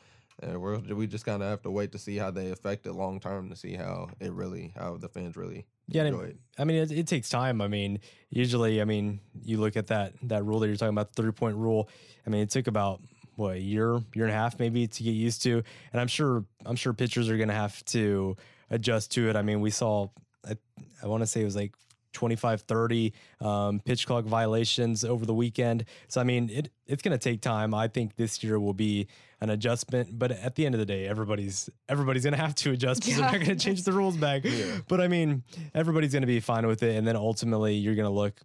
uh, 0.44 0.60
we're, 0.60 0.80
we 0.80 1.08
just 1.08 1.26
kind 1.26 1.42
of 1.42 1.50
have 1.50 1.62
to 1.62 1.72
wait 1.72 1.94
to 1.94 1.98
see 1.98 2.18
how 2.18 2.30
they 2.30 2.52
affect 2.52 2.86
it 2.86 2.94
long 2.94 3.20
term 3.20 3.50
to 3.50 3.56
see 3.56 3.74
how 3.76 4.10
it 4.20 4.34
really 4.34 4.74
how 4.78 4.98
the 4.98 5.08
fans 5.08 5.38
really 5.38 5.66
Yeah, 5.88 6.04
it. 6.04 6.38
I 6.58 6.66
mean, 6.66 6.78
it, 6.84 6.92
it 6.92 7.08
takes 7.08 7.30
time. 7.30 7.62
I 7.62 7.68
mean, 7.68 8.00
usually, 8.30 8.82
I 8.82 8.86
mean, 8.86 9.22
you 9.44 9.60
look 9.60 9.78
at 9.78 9.88
that 9.88 10.14
that 10.24 10.44
rule 10.44 10.60
that 10.60 10.68
you're 10.68 10.76
talking 10.76 10.98
about, 10.98 11.14
the 11.14 11.22
three 11.22 11.32
point 11.32 11.56
rule. 11.56 11.90
I 12.26 12.30
mean, 12.30 12.42
it 12.42 12.50
took 12.50 12.68
about 12.68 13.02
what 13.36 13.56
a 13.56 13.60
year, 13.60 14.00
year 14.14 14.26
and 14.26 14.32
a 14.32 14.38
half, 14.38 14.60
maybe, 14.60 14.88
to 14.88 15.04
get 15.04 15.12
used 15.12 15.44
to. 15.44 15.64
And 15.92 16.02
I'm 16.02 16.08
sure, 16.08 16.46
I'm 16.66 16.76
sure 16.76 16.94
pitchers 16.94 17.30
are 17.30 17.38
going 17.38 17.50
to 17.50 17.56
have 17.56 17.84
to 17.86 18.38
adjust 18.70 19.12
to 19.12 19.30
it. 19.30 19.36
I 19.36 19.42
mean, 19.42 19.62
we 19.62 19.70
saw, 19.70 20.10
I, 20.48 20.58
I 21.04 21.08
want 21.08 21.22
to 21.22 21.28
say 21.28 21.42
it 21.42 21.46
was 21.46 21.56
like 21.56 21.74
25, 22.16 22.62
30 22.62 23.14
um, 23.42 23.80
pitch 23.82 24.08
clock 24.08 24.26
violations 24.26 25.06
over 25.06 25.26
the 25.26 25.34
weekend. 25.34 25.86
So 26.08 26.20
I 26.20 26.24
mean, 26.24 26.50
it 26.50 26.72
it's 26.88 27.04
going 27.04 27.12
to 27.12 27.24
take 27.24 27.42
time. 27.42 27.74
I 27.74 27.88
think 27.88 28.16
this 28.16 28.44
year 28.44 28.60
will 28.60 28.74
be 28.74 29.08
an 29.42 29.50
adjustment, 29.50 30.18
but 30.18 30.32
at 30.32 30.56
the 30.56 30.66
end 30.66 30.74
of 30.74 30.80
the 30.80 30.86
day, 30.86 31.06
everybody's 31.08 31.70
everybody's 31.90 32.24
going 32.24 32.34
to 32.34 32.42
have 32.42 32.56
to 32.56 32.72
adjust 32.72 33.02
because 33.02 33.18
they're 33.18 33.32
not 33.32 33.34
going 33.34 33.58
to 33.58 33.64
change 33.64 33.84
the 33.84 33.92
rules 33.92 34.18
back. 34.18 34.44
Yeah. 34.46 34.80
But 34.88 35.02
I 35.02 35.08
mean, 35.08 35.44
everybody's 35.76 36.14
going 36.14 36.22
to 36.22 36.28
be 36.28 36.40
fine 36.40 36.66
with 36.66 36.82
it, 36.82 36.96
and 36.96 37.06
then 37.06 37.16
ultimately, 37.16 37.76
you're 37.76 37.96
going 37.96 38.08
to 38.08 38.10
look 38.14 38.40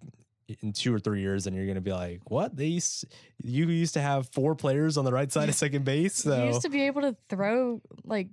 in 0.61 0.73
two 0.73 0.95
or 0.95 0.99
three 0.99 1.21
years, 1.21 1.47
and 1.47 1.55
you're 1.57 1.65
going 1.67 1.77
to 1.77 1.81
be 1.81 1.93
like, 1.93 2.31
"What? 2.31 2.57
They 2.57 2.67
used 2.67 3.05
you 3.43 3.67
used 3.69 3.95
to 3.95 4.01
have 4.01 4.29
four 4.31 4.55
players 4.55 4.97
on 4.97 5.05
the 5.05 5.13
right 5.13 5.31
side 5.31 5.49
of 5.49 5.55
second 5.67 5.85
base, 5.85 6.15
so 6.15 6.37
You 6.37 6.49
used 6.49 6.63
to 6.63 6.69
be 6.69 6.83
able 6.83 7.03
to 7.03 7.17
throw 7.29 7.81
like 8.05 8.29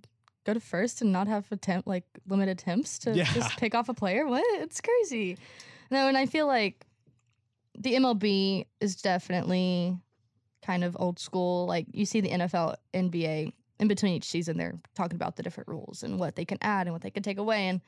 go 0.46 0.54
to 0.54 0.60
first 0.60 1.02
and 1.02 1.12
not 1.12 1.28
have 1.28 1.46
attempt 1.52 1.88
like 1.88 2.06
limit 2.28 2.48
attempts 2.50 3.00
to 3.00 3.14
Yeah. 3.16 3.26
just 3.34 3.58
pick 3.58 3.76
off 3.76 3.90
a 3.90 3.94
player. 3.94 4.26
What? 4.28 4.44
It's 4.62 4.80
crazy. 4.82 5.38
No, 5.92 6.08
and 6.08 6.18
I 6.18 6.26
feel 6.26 6.48
like 6.48 6.86
the 7.78 7.94
MLB 7.96 8.66
is 8.82 8.96
definitely 8.96 9.98
kind 10.66 10.84
of 10.84 10.96
old 11.00 11.20
school. 11.20 11.66
Like 11.66 11.86
you 11.92 12.06
see 12.06 12.22
the 12.22 12.30
NFL, 12.30 12.76
NBA 12.94 13.52
in 13.80 13.88
between 13.88 14.14
each 14.14 14.24
season, 14.26 14.58
they're 14.58 14.80
talking 14.96 15.16
about 15.16 15.36
the 15.36 15.44
different 15.44 15.68
rules 15.70 16.02
and 16.02 16.18
what 16.20 16.36
they 16.36 16.46
can 16.46 16.58
add 16.62 16.88
and 16.88 16.94
what 16.94 17.02
they 17.04 17.12
can 17.12 17.22
take 17.24 17.38
away. 17.38 17.68
And 17.68 17.82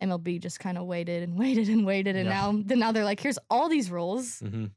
MLB 0.00 0.40
just 0.40 0.58
kind 0.60 0.78
of 0.78 0.86
waited 0.86 1.22
and 1.22 1.38
waited 1.38 1.68
and 1.68 1.84
waited, 1.86 2.16
and 2.16 2.26
Yeah. 2.26 2.30
now 2.52 2.62
then 2.64 2.78
now 2.78 2.92
they're 2.92 3.04
like, 3.04 3.20
here's 3.20 3.38
all 3.50 3.68
these 3.68 3.90
rules 3.90 4.40
Mhm. 4.40 4.70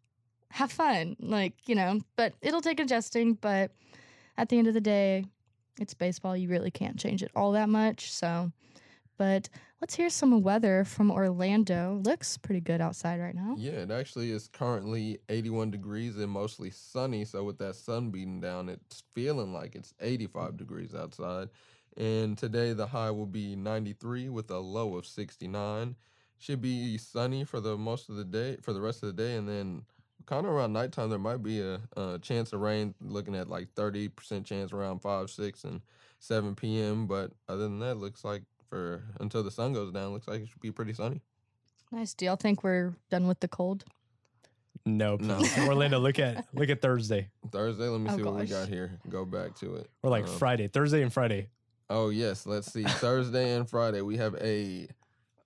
have 0.51 0.71
fun. 0.71 1.15
Like, 1.19 1.53
you 1.67 1.75
know, 1.75 2.01
but 2.15 2.33
it'll 2.41 2.61
take 2.61 2.79
adjusting. 2.79 3.33
But 3.33 3.71
at 4.37 4.49
the 4.49 4.57
end 4.57 4.67
of 4.67 4.73
the 4.73 4.81
day, 4.81 5.25
it's 5.79 5.93
baseball. 5.93 6.35
You 6.37 6.49
really 6.49 6.71
can't 6.71 6.97
change 6.97 7.23
it 7.23 7.31
all 7.35 7.51
that 7.53 7.67
much. 7.69 8.11
So, 8.13 8.51
but 9.17 9.49
let's 9.81 9.95
hear 9.95 10.09
some 10.09 10.41
weather 10.41 10.83
from 10.85 11.09
Orlando. 11.11 12.01
Looks 12.05 12.37
pretty 12.37 12.61
good 12.61 12.79
outside 12.81 13.19
right 13.19 13.35
now. 13.35 13.55
Yeah, 13.57 13.71
it 13.83 13.91
actually 13.91 14.31
is 14.31 14.47
currently 14.47 15.19
81 15.29 15.71
degrees 15.71 16.17
and 16.17 16.29
mostly 16.31 16.69
sunny. 16.69 17.25
So 17.25 17.43
with 17.43 17.57
that 17.59 17.75
sun 17.75 18.11
beating 18.11 18.39
down, 18.41 18.69
it's 18.69 19.03
feeling 19.13 19.53
like 19.53 19.75
it's 19.75 19.93
85 19.99 20.57
degrees 20.57 20.93
outside. 20.93 21.49
And 21.97 22.37
today 22.37 22.73
the 22.73 22.87
high 22.87 23.11
will 23.11 23.25
be 23.25 23.55
93 23.55 24.29
with 24.29 24.51
a 24.51 24.59
low 24.59 24.95
of 24.95 25.05
69. 25.05 25.95
Should 26.37 26.61
be 26.61 26.97
sunny 26.97 27.43
for 27.45 27.59
the 27.61 27.77
most 27.77 28.09
of 28.09 28.15
the 28.17 28.25
day, 28.25 28.57
for 28.61 28.73
the 28.73 28.81
rest 28.81 29.01
of 29.03 29.07
the 29.15 29.23
day, 29.23 29.35
and 29.37 29.47
then 29.47 29.83
kind 30.25 30.45
of 30.45 30.51
around 30.51 30.73
nighttime 30.73 31.09
there 31.09 31.17
might 31.19 31.41
be 31.41 31.61
a, 31.61 31.79
a 31.95 32.19
chance 32.21 32.51
of 32.51 32.59
rain. 32.59 32.93
Looking 33.01 33.35
at 33.35 33.47
like 33.47 33.73
30% 33.75 34.43
chance 34.43 34.73
around 34.73 34.99
5, 34.99 35.29
6, 35.29 35.63
and 35.63 35.81
7 36.19 36.53
p.m. 36.55 37.07
But 37.07 37.31
other 37.47 37.63
than 37.63 37.79
that, 37.79 37.95
looks 37.95 38.25
like 38.25 38.43
for 38.69 39.03
until 39.21 39.43
the 39.43 39.51
sun 39.51 39.71
goes 39.73 39.91
down, 39.93 40.11
looks 40.11 40.27
like 40.27 40.41
it 40.41 40.49
should 40.49 40.59
be 40.59 40.71
pretty 40.71 40.93
sunny. 40.93 41.21
Nice. 41.91 42.13
Do 42.13 42.25
y'all 42.25 42.35
think 42.35 42.63
we're 42.63 42.93
done 43.09 43.27
with 43.27 43.39
the 43.39 43.47
cold? 43.47 43.85
nope. 44.85 45.21
No. 45.21 45.41
Orlando, 45.59 45.99
look 45.99 46.19
at 46.19 46.45
look 46.53 46.69
at 46.69 46.81
Thursday 46.81 47.29
Thursday, 47.51 47.87
let 47.87 48.01
me 48.01 48.09
Oh, 48.11 48.17
see 48.17 48.23
what 48.23 48.35
we 48.35 48.45
got 48.45 48.67
here. 48.67 48.99
Go 49.09 49.23
back 49.23 49.55
to 49.59 49.75
it. 49.75 49.89
or 50.03 50.09
like 50.09 50.27
Um, 50.27 50.37
Friday, 50.37 50.67
Thursday 50.67 51.01
and 51.01 51.13
Friday. 51.13 51.47
Oh 51.89 52.09
yes, 52.09 52.45
let's 52.45 52.71
see. 52.71 52.83
Thursday 52.83 53.55
and 53.55 53.69
Friday 53.69 54.01
we 54.01 54.17
have 54.17 54.35
a 54.41 54.87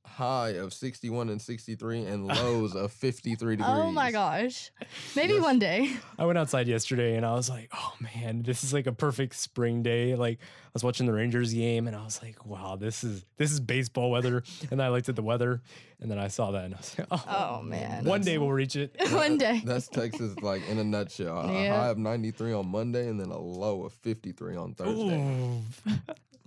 high 0.05 0.49
of 0.49 0.73
61 0.73 1.29
and 1.29 1.41
63 1.41 2.03
and 2.05 2.27
lows 2.27 2.75
of 2.75 2.91
53 2.91 3.55
degrees. 3.57 3.69
Oh 3.77 3.91
my 3.91 4.11
gosh. 4.11 4.71
Maybe 5.15 5.33
Yes. 5.33 5.43
one 5.43 5.59
day. 5.59 5.91
I 6.17 6.25
went 6.25 6.37
outside 6.37 6.67
yesterday 6.67 7.15
and 7.15 7.25
I 7.25 7.33
was 7.33 7.49
like, 7.49 7.69
oh 7.73 7.93
man, 7.99 8.41
this 8.43 8.63
is 8.63 8.73
like 8.73 8.87
a 8.87 8.91
perfect 8.91 9.35
spring 9.35 9.83
day. 9.83 10.15
Like 10.15 10.39
I 10.41 10.69
was 10.73 10.83
watching 10.83 11.05
the 11.05 11.13
Rangers 11.13 11.53
game 11.53 11.87
and 11.87 11.95
I 11.95 12.03
was 12.03 12.21
like, 12.23 12.45
wow, 12.45 12.75
this 12.75 13.03
is 13.03 13.23
this 13.37 13.51
is 13.51 13.59
baseball 13.59 14.09
weather. 14.11 14.43
And 14.71 14.81
I 14.81 14.89
looked 14.89 15.09
at 15.09 15.15
the 15.15 15.21
weather 15.23 15.61
and 16.01 16.09
then 16.09 16.17
I 16.19 16.27
saw 16.29 16.51
that 16.51 16.65
and 16.65 16.73
I 16.73 16.77
was 16.77 16.97
like, 16.97 17.07
oh, 17.11 17.57
Oh, 17.59 17.61
man. 17.61 18.03
one 18.05 18.21
day 18.21 18.37
we'll 18.37 18.51
reach 18.51 18.75
it. 18.75 18.95
one 19.11 19.37
day. 19.37 19.61
That's 19.63 19.87
Texas 19.89 20.35
like 20.41 20.67
in 20.69 20.79
a 20.79 20.83
nutshell. 20.83 21.37
A 21.49 21.53
Yeah. 21.63 21.77
high 21.77 21.87
of 21.89 21.97
93 21.97 22.53
on 22.53 22.67
Monday 22.67 23.07
and 23.09 23.19
then 23.19 23.29
a 23.29 23.39
low 23.39 23.83
of 23.83 23.93
53 23.93 24.55
on 24.55 24.73
Thursday. 24.73 25.61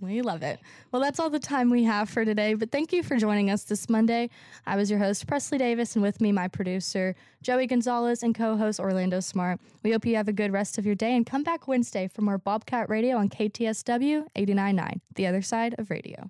We 0.03 0.21
love 0.21 0.43
it. 0.43 0.59
Well, 0.91 1.01
that's 1.01 1.19
all 1.19 1.29
the 1.29 1.39
time 1.39 1.69
we 1.69 1.83
have 1.85 2.09
for 2.09 2.25
today, 2.25 2.55
but 2.55 2.71
thank 2.71 2.91
you 2.91 3.03
for 3.03 3.15
joining 3.15 3.49
us 3.49 3.63
this 3.63 3.89
Monday. 3.89 4.29
I 4.65 4.75
was 4.75 4.89
your 4.89 4.99
host, 4.99 5.25
Preslie 5.27 5.57
Davis, 5.57 5.95
and 5.95 6.03
with 6.03 6.19
me, 6.19 6.33
my 6.33 6.49
producer, 6.49 7.15
Joey 7.41 7.67
Gonzales, 7.67 8.21
and 8.21 8.35
co 8.35 8.57
host, 8.57 8.81
Orlando 8.81 9.21
Smart. 9.21 9.61
We 9.81 9.91
hope 9.91 10.05
you 10.05 10.17
have 10.17 10.27
a 10.27 10.33
good 10.33 10.51
rest 10.51 10.77
of 10.77 10.85
your 10.85 10.95
day 10.95 11.15
and 11.15 11.25
come 11.25 11.43
back 11.43 11.69
Wednesday 11.69 12.09
for 12.09 12.21
more 12.21 12.37
Bobcat 12.37 12.89
Radio 12.89 13.15
on 13.15 13.29
KTSW 13.29 14.25
89.9, 14.35 14.99
the 15.15 15.25
other 15.25 15.41
side 15.41 15.73
of 15.77 15.89
radio. 15.89 16.29